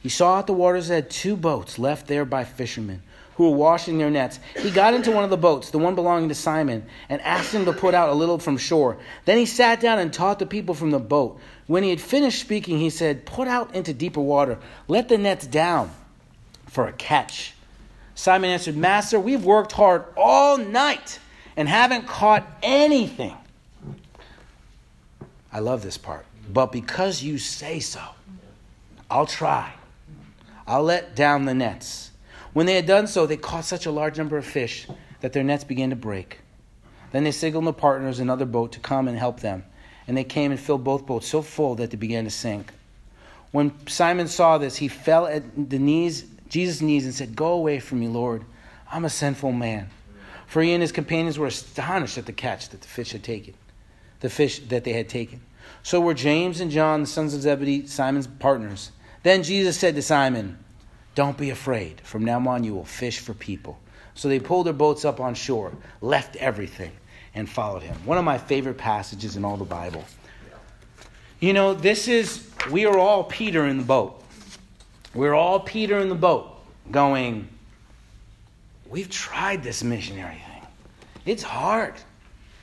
he 0.00 0.08
saw 0.08 0.38
at 0.38 0.46
the 0.46 0.54
waters 0.54 0.88
had 0.88 1.10
two 1.10 1.36
boats 1.36 1.78
left 1.78 2.06
there 2.06 2.24
by 2.24 2.44
fishermen 2.44 3.02
who 3.40 3.50
were 3.50 3.56
washing 3.56 3.96
their 3.96 4.10
nets. 4.10 4.38
He 4.58 4.70
got 4.70 4.92
into 4.92 5.10
one 5.10 5.24
of 5.24 5.30
the 5.30 5.36
boats, 5.36 5.70
the 5.70 5.78
one 5.78 5.94
belonging 5.94 6.28
to 6.28 6.34
Simon, 6.34 6.84
and 7.08 7.20
asked 7.22 7.54
him 7.54 7.64
to 7.64 7.72
put 7.72 7.94
out 7.94 8.10
a 8.10 8.14
little 8.14 8.38
from 8.38 8.58
shore. 8.58 8.98
Then 9.24 9.38
he 9.38 9.46
sat 9.46 9.80
down 9.80 9.98
and 9.98 10.12
taught 10.12 10.38
the 10.38 10.46
people 10.46 10.74
from 10.74 10.90
the 10.90 10.98
boat. 10.98 11.40
When 11.66 11.82
he 11.82 11.90
had 11.90 12.00
finished 12.00 12.40
speaking, 12.40 12.78
he 12.78 12.90
said, 12.90 13.24
Put 13.24 13.48
out 13.48 13.74
into 13.74 13.94
deeper 13.94 14.20
water, 14.20 14.58
let 14.88 15.08
the 15.08 15.16
nets 15.16 15.46
down 15.46 15.90
for 16.66 16.86
a 16.86 16.92
catch. 16.92 17.54
Simon 18.14 18.50
answered, 18.50 18.76
Master, 18.76 19.18
we've 19.18 19.44
worked 19.44 19.72
hard 19.72 20.04
all 20.16 20.58
night 20.58 21.18
and 21.56 21.68
haven't 21.68 22.06
caught 22.06 22.46
anything. 22.62 23.34
I 25.52 25.60
love 25.60 25.82
this 25.82 25.96
part 25.96 26.26
but 26.52 26.72
because 26.72 27.22
you 27.22 27.38
say 27.38 27.80
so, 27.80 28.02
I'll 29.10 29.26
try. 29.26 29.72
I'll 30.66 30.82
let 30.82 31.14
down 31.14 31.44
the 31.44 31.54
nets. 31.54 32.09
When 32.52 32.66
they 32.66 32.74
had 32.74 32.86
done 32.86 33.06
so, 33.06 33.26
they 33.26 33.36
caught 33.36 33.64
such 33.64 33.86
a 33.86 33.90
large 33.90 34.18
number 34.18 34.36
of 34.36 34.44
fish 34.44 34.86
that 35.20 35.32
their 35.32 35.44
nets 35.44 35.64
began 35.64 35.90
to 35.90 35.96
break. 35.96 36.40
Then 37.12 37.24
they 37.24 37.32
signaled 37.32 37.66
the 37.66 37.72
partners 37.72 38.18
in 38.18 38.26
another 38.26 38.46
boat 38.46 38.72
to 38.72 38.80
come 38.80 39.08
and 39.08 39.18
help 39.18 39.40
them. 39.40 39.64
And 40.06 40.16
they 40.16 40.24
came 40.24 40.50
and 40.50 40.58
filled 40.58 40.84
both 40.84 41.06
boats 41.06 41.28
so 41.28 41.42
full 41.42 41.76
that 41.76 41.90
they 41.90 41.96
began 41.96 42.24
to 42.24 42.30
sink. 42.30 42.72
When 43.52 43.72
Simon 43.86 44.28
saw 44.28 44.58
this, 44.58 44.76
he 44.76 44.88
fell 44.88 45.26
at 45.26 45.70
the 45.70 45.78
knees, 45.78 46.24
Jesus' 46.48 46.80
knees, 46.80 47.04
and 47.04 47.14
said, 47.14 47.36
Go 47.36 47.52
away 47.52 47.80
from 47.80 48.00
me, 48.00 48.08
Lord. 48.08 48.44
I'm 48.90 49.04
a 49.04 49.10
sinful 49.10 49.52
man. 49.52 49.90
For 50.46 50.62
he 50.62 50.72
and 50.72 50.82
his 50.82 50.92
companions 50.92 51.38
were 51.38 51.46
astonished 51.46 52.18
at 52.18 52.26
the 52.26 52.32
catch 52.32 52.70
that 52.70 52.80
the 52.80 52.88
fish 52.88 53.12
had 53.12 53.22
taken, 53.22 53.54
the 54.18 54.30
fish 54.30 54.58
that 54.68 54.82
they 54.82 54.92
had 54.92 55.08
taken. 55.08 55.40
So 55.82 56.00
were 56.00 56.14
James 56.14 56.60
and 56.60 56.70
John, 56.70 57.02
the 57.02 57.06
sons 57.06 57.34
of 57.34 57.42
Zebedee, 57.42 57.86
Simon's 57.86 58.26
partners. 58.26 58.90
Then 59.22 59.42
Jesus 59.42 59.78
said 59.78 59.94
to 59.94 60.02
Simon, 60.02 60.58
Don't 61.14 61.36
be 61.36 61.50
afraid. 61.50 62.00
From 62.02 62.24
now 62.24 62.46
on, 62.48 62.64
you 62.64 62.74
will 62.74 62.84
fish 62.84 63.18
for 63.18 63.34
people. 63.34 63.78
So 64.14 64.28
they 64.28 64.40
pulled 64.40 64.66
their 64.66 64.72
boats 64.72 65.04
up 65.04 65.20
on 65.20 65.34
shore, 65.34 65.72
left 66.00 66.36
everything, 66.36 66.92
and 67.34 67.48
followed 67.48 67.82
him. 67.82 67.96
One 68.04 68.18
of 68.18 68.24
my 68.24 68.38
favorite 68.38 68.78
passages 68.78 69.36
in 69.36 69.44
all 69.44 69.56
the 69.56 69.64
Bible. 69.64 70.04
You 71.40 71.52
know, 71.52 71.74
this 71.74 72.06
is, 72.06 72.48
we 72.70 72.86
are 72.86 72.98
all 72.98 73.24
Peter 73.24 73.66
in 73.66 73.78
the 73.78 73.84
boat. 73.84 74.22
We're 75.14 75.34
all 75.34 75.60
Peter 75.60 75.98
in 75.98 76.08
the 76.08 76.14
boat 76.14 76.54
going, 76.90 77.48
We've 78.90 79.08
tried 79.08 79.62
this 79.62 79.84
missionary 79.84 80.42
thing. 80.46 80.66
It's 81.24 81.44
hard. 81.44 81.94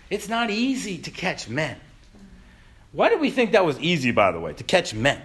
It's 0.09 0.27
not 0.27 0.49
easy 0.49 0.97
to 0.99 1.11
catch 1.11 1.47
men. 1.47 1.77
Why 2.91 3.09
did 3.09 3.21
we 3.21 3.31
think 3.31 3.53
that 3.53 3.65
was 3.65 3.79
easy, 3.79 4.11
by 4.11 4.31
the 4.31 4.39
way, 4.39 4.53
to 4.53 4.63
catch 4.63 4.93
men? 4.93 5.21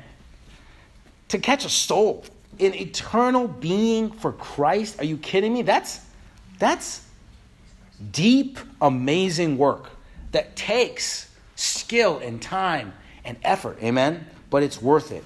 To 1.29 1.39
catch 1.39 1.65
a 1.65 1.69
soul, 1.69 2.25
an 2.59 2.75
eternal 2.75 3.49
being 3.49 4.11
for 4.11 4.33
Christ? 4.33 5.01
Are 5.01 5.05
you 5.05 5.17
kidding 5.17 5.53
me? 5.53 5.63
That's, 5.63 6.01
that's 6.59 7.07
deep, 8.11 8.59
amazing 8.81 9.59
work 9.59 9.91
that 10.33 10.57
takes 10.57 11.31
skill 11.57 12.19
and 12.19 12.41
time 12.41 12.93
and 13.25 13.37
effort. 13.43 13.79
Amen? 13.83 14.27
But 14.51 14.63
it's 14.63 14.81
worth 14.81 15.13
it. 15.13 15.25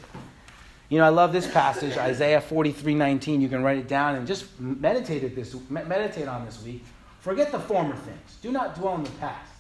You 0.89 0.99
know, 0.99 1.05
I 1.05 1.09
love 1.09 1.33
this 1.33 1.51
passage, 1.51 1.97
Isaiah 1.97 2.41
43 2.41 2.95
19. 2.95 3.41
You 3.41 3.49
can 3.49 3.63
write 3.63 3.79
it 3.79 3.89
down 3.89 4.15
and 4.15 4.27
just 4.27 4.47
meditate, 4.61 5.25
it 5.25 5.35
this, 5.35 5.57
meditate 5.69 6.29
on 6.29 6.45
this 6.45 6.63
week. 6.63 6.85
Forget 7.21 7.51
the 7.51 7.59
former 7.59 7.97
things. 7.97 8.37
Do 8.41 8.53
not 8.53 8.77
dwell 8.77 8.95
in 8.95 9.03
the 9.03 9.11
past. 9.13 9.51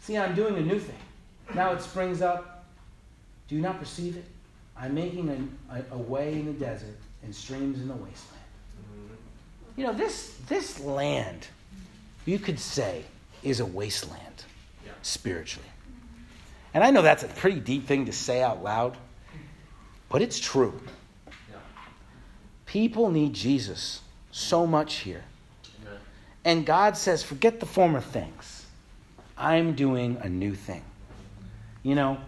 See, 0.00 0.18
I'm 0.18 0.34
doing 0.34 0.56
a 0.56 0.60
new 0.60 0.78
thing. 0.78 0.98
Now 1.54 1.72
it 1.72 1.80
springs 1.80 2.20
up. 2.20 2.66
Do 3.48 3.54
you 3.54 3.62
not 3.62 3.78
perceive 3.78 4.16
it? 4.16 4.26
I'm 4.76 4.94
making 4.94 5.28
a, 5.70 5.74
a, 5.74 5.84
a 5.92 5.98
way 5.98 6.32
in 6.32 6.46
the 6.46 6.52
desert 6.52 6.96
and 7.22 7.34
streams 7.34 7.80
in 7.80 7.88
the 7.88 7.94
wasteland. 7.94 8.42
Mm-hmm. 8.80 9.80
You 9.80 9.86
know, 9.86 9.92
this, 9.92 10.36
this 10.48 10.80
land, 10.80 11.46
you 12.24 12.38
could 12.38 12.58
say, 12.58 13.04
is 13.42 13.60
a 13.60 13.66
wasteland 13.66 14.44
yeah. 14.84 14.92
spiritually. 15.02 15.68
And 16.74 16.82
I 16.82 16.90
know 16.90 17.02
that's 17.02 17.22
a 17.22 17.28
pretty 17.28 17.60
deep 17.60 17.86
thing 17.86 18.06
to 18.06 18.12
say 18.12 18.42
out 18.42 18.62
loud, 18.62 18.96
but 20.08 20.22
it's 20.22 20.40
true. 20.40 20.80
Yeah. 21.26 21.56
People 22.66 23.10
need 23.10 23.34
Jesus 23.34 24.00
so 24.30 24.66
much 24.66 24.96
here. 24.96 25.24
Amen. 25.82 26.00
And 26.44 26.66
God 26.66 26.96
says, 26.96 27.22
forget 27.22 27.60
the 27.60 27.66
former 27.66 28.00
things. 28.00 28.64
I'm 29.36 29.74
doing 29.74 30.18
a 30.22 30.28
new 30.28 30.54
thing 30.54 30.82
you 31.82 31.94
know, 31.94 32.18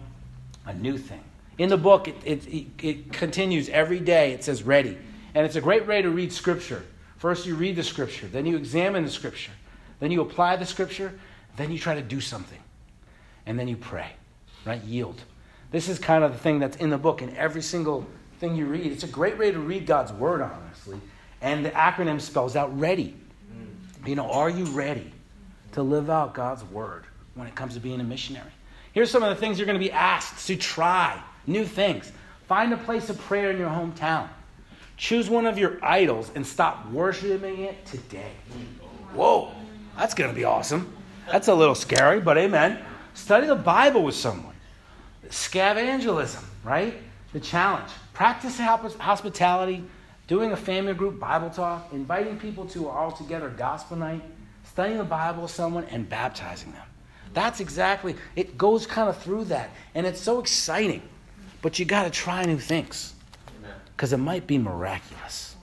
a 0.65 0.73
new 0.73 0.97
thing. 0.97 1.23
In 1.57 1.69
the 1.69 1.77
book, 1.77 2.07
it, 2.07 2.15
it, 2.25 2.67
it, 2.83 3.13
continues 3.13 3.69
every 3.69 3.99
day. 3.99 4.33
It 4.33 4.43
says 4.43 4.63
ready. 4.63 4.97
And 5.33 5.45
it's 5.45 5.55
a 5.55 5.61
great 5.61 5.87
way 5.87 6.01
to 6.01 6.09
read 6.09 6.33
Scripture. 6.33 6.83
First, 7.17 7.45
you 7.45 7.55
read 7.55 7.75
the 7.75 7.83
Scripture, 7.83 8.27
then 8.27 8.45
you 8.45 8.57
examine 8.57 9.03
the 9.03 9.09
Scripture, 9.09 9.51
then 9.99 10.11
you 10.11 10.21
apply 10.21 10.57
the 10.57 10.65
Scripture, 10.65 11.17
then 11.55 11.71
you 11.71 11.79
try 11.79 11.95
to 11.95 12.01
do 12.01 12.19
something. 12.19 12.59
And 13.45 13.57
then 13.57 13.67
you 13.67 13.77
pray, 13.77 14.11
right? 14.65 14.83
Yield. 14.83 15.21
This 15.71 15.87
is 15.87 15.97
kind 15.97 16.23
of 16.23 16.33
the 16.33 16.37
thing 16.37 16.59
that's 16.59 16.77
in 16.77 16.89
the 16.89 16.97
book. 16.97 17.21
in 17.21 17.35
every 17.35 17.61
single 17.61 18.05
thing 18.39 18.55
you 18.55 18.65
read, 18.65 18.91
it's 18.91 19.03
a 19.03 19.07
great 19.07 19.37
way 19.37 19.51
to 19.51 19.59
read 19.59 19.85
God's 19.85 20.11
Word, 20.13 20.41
honestly. 20.41 20.99
And 21.41 21.65
the 21.65 21.71
acronym 21.71 22.19
spells 22.19 22.55
out 22.55 22.77
ready. 22.77 23.15
You 24.05 24.15
know, 24.15 24.29
are 24.29 24.49
you 24.49 24.65
ready 24.65 25.11
to 25.71 25.81
live 25.81 26.09
out 26.09 26.35
God's 26.35 26.63
word 26.63 27.05
when 27.33 27.47
it 27.47 27.55
comes 27.55 27.73
to 27.73 27.79
being 27.79 27.99
a 27.99 28.03
missionary? 28.03 28.51
Here's 28.93 29.09
some 29.09 29.23
of 29.23 29.29
the 29.29 29.35
things 29.35 29.57
you're 29.57 29.65
going 29.65 29.79
to 29.79 29.83
be 29.83 29.91
asked 29.91 30.45
to 30.47 30.55
try 30.55 31.21
new 31.47 31.65
things. 31.65 32.11
Find 32.47 32.73
a 32.73 32.77
place 32.77 33.09
of 33.09 33.19
prayer 33.19 33.51
in 33.51 33.57
your 33.57 33.69
hometown. 33.69 34.29
Choose 34.97 35.29
one 35.29 35.45
of 35.45 35.57
your 35.57 35.83
idols 35.83 36.31
and 36.35 36.45
stop 36.45 36.89
worshiping 36.91 37.61
it 37.61 37.85
today. 37.85 38.31
Whoa, 39.13 39.51
that's 39.97 40.13
going 40.13 40.29
to 40.29 40.35
be 40.35 40.45
awesome. 40.45 40.93
That's 41.31 41.47
a 41.47 41.53
little 41.53 41.75
scary, 41.75 42.19
but 42.19 42.37
amen. 42.37 42.83
Study 43.13 43.47
the 43.47 43.55
Bible 43.55 44.03
with 44.03 44.15
someone. 44.15 44.53
Scavangelism, 45.29 46.43
right? 46.63 46.95
The 47.33 47.39
challenge. 47.39 47.89
Practice 48.13 48.59
hospitality, 48.59 49.83
doing 50.27 50.51
a 50.51 50.57
family 50.57 50.93
group 50.93 51.19
Bible 51.19 51.49
talk, 51.49 51.91
inviting 51.91 52.37
people 52.37 52.65
to 52.67 52.87
our 52.89 53.05
all 53.05 53.11
together 53.11 53.49
gospel 53.49 53.97
night, 53.97 54.21
studying 54.63 54.97
the 54.97 55.03
Bible 55.03 55.43
with 55.43 55.51
someone, 55.51 55.85
and 55.85 56.07
baptizing 56.07 56.71
them. 56.71 56.85
That's 57.33 57.59
exactly, 57.59 58.15
it 58.35 58.57
goes 58.57 58.87
kind 58.87 59.09
of 59.09 59.17
through 59.17 59.45
that. 59.45 59.71
And 59.93 60.05
it's 60.05 60.21
so 60.21 60.39
exciting. 60.39 61.01
But 61.65 61.79
you 61.79 61.85
got 61.85 62.03
to 62.03 62.11
try 62.11 62.45
new 62.45 62.59
things 62.59 63.11
because 63.95 64.13
it 64.13 64.17
might 64.17 64.45
be 64.45 64.59
miraculous. 64.59 65.55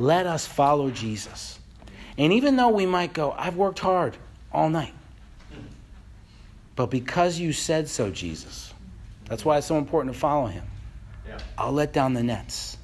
Let 0.00 0.26
us 0.26 0.48
follow 0.48 0.90
Jesus. 0.90 1.60
And 2.18 2.32
even 2.32 2.56
though 2.56 2.70
we 2.70 2.84
might 2.84 3.12
go, 3.12 3.30
I've 3.30 3.54
worked 3.54 3.78
hard 3.78 4.16
all 4.50 4.68
night. 4.68 4.92
But 6.74 6.86
because 6.86 7.38
you 7.38 7.52
said 7.52 7.88
so, 7.88 8.10
Jesus, 8.10 8.74
that's 9.28 9.44
why 9.44 9.58
it's 9.58 9.68
so 9.68 9.78
important 9.78 10.12
to 10.12 10.18
follow 10.18 10.46
him. 10.46 10.64
Yeah. 11.28 11.38
I'll 11.56 11.70
let 11.70 11.92
down 11.92 12.14
the 12.14 12.24
nets. 12.24 12.76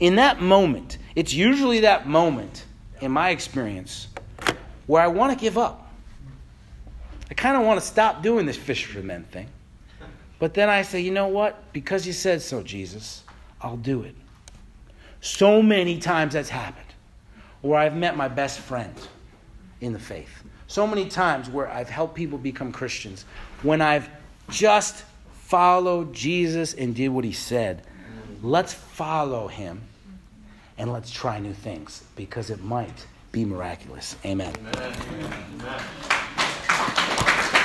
In 0.00 0.16
that 0.16 0.42
moment, 0.42 0.98
it's 1.14 1.32
usually 1.32 1.80
that 1.80 2.06
moment, 2.06 2.62
in 3.00 3.10
my 3.10 3.30
experience, 3.30 4.08
where 4.86 5.00
I 5.00 5.06
want 5.06 5.32
to 5.32 5.42
give 5.42 5.56
up. 5.56 5.90
I 7.30 7.32
kind 7.32 7.56
of 7.56 7.62
want 7.62 7.80
to 7.80 7.86
stop 7.86 8.22
doing 8.22 8.44
this 8.44 8.58
fish 8.58 8.84
for 8.84 8.98
men 8.98 9.24
thing. 9.24 9.48
But 10.38 10.54
then 10.54 10.68
I 10.68 10.82
say, 10.82 11.00
you 11.00 11.10
know 11.10 11.28
what? 11.28 11.72
Because 11.72 12.06
you 12.06 12.12
said 12.12 12.42
so, 12.42 12.62
Jesus, 12.62 13.24
I'll 13.60 13.76
do 13.76 14.02
it. 14.02 14.14
So 15.20 15.60
many 15.62 15.98
times 15.98 16.34
that's 16.34 16.48
happened 16.48 16.84
where 17.60 17.78
I've 17.78 17.96
met 17.96 18.16
my 18.16 18.28
best 18.28 18.60
friend 18.60 18.94
in 19.80 19.92
the 19.92 19.98
faith. 19.98 20.44
So 20.68 20.86
many 20.86 21.08
times 21.08 21.50
where 21.50 21.68
I've 21.68 21.88
helped 21.88 22.14
people 22.14 22.38
become 22.38 22.70
Christians 22.72 23.24
when 23.62 23.80
I've 23.80 24.08
just 24.50 25.04
followed 25.32 26.12
Jesus 26.12 26.74
and 26.74 26.94
did 26.94 27.08
what 27.08 27.24
he 27.24 27.32
said. 27.32 27.82
Let's 28.42 28.72
follow 28.72 29.48
him 29.48 29.80
and 30.76 30.92
let's 30.92 31.10
try 31.10 31.40
new 31.40 31.54
things 31.54 32.04
because 32.14 32.50
it 32.50 32.62
might 32.62 33.06
be 33.32 33.44
miraculous. 33.44 34.14
Amen. 34.24 34.54
Amen. 34.58 34.94
Amen. 35.60 37.57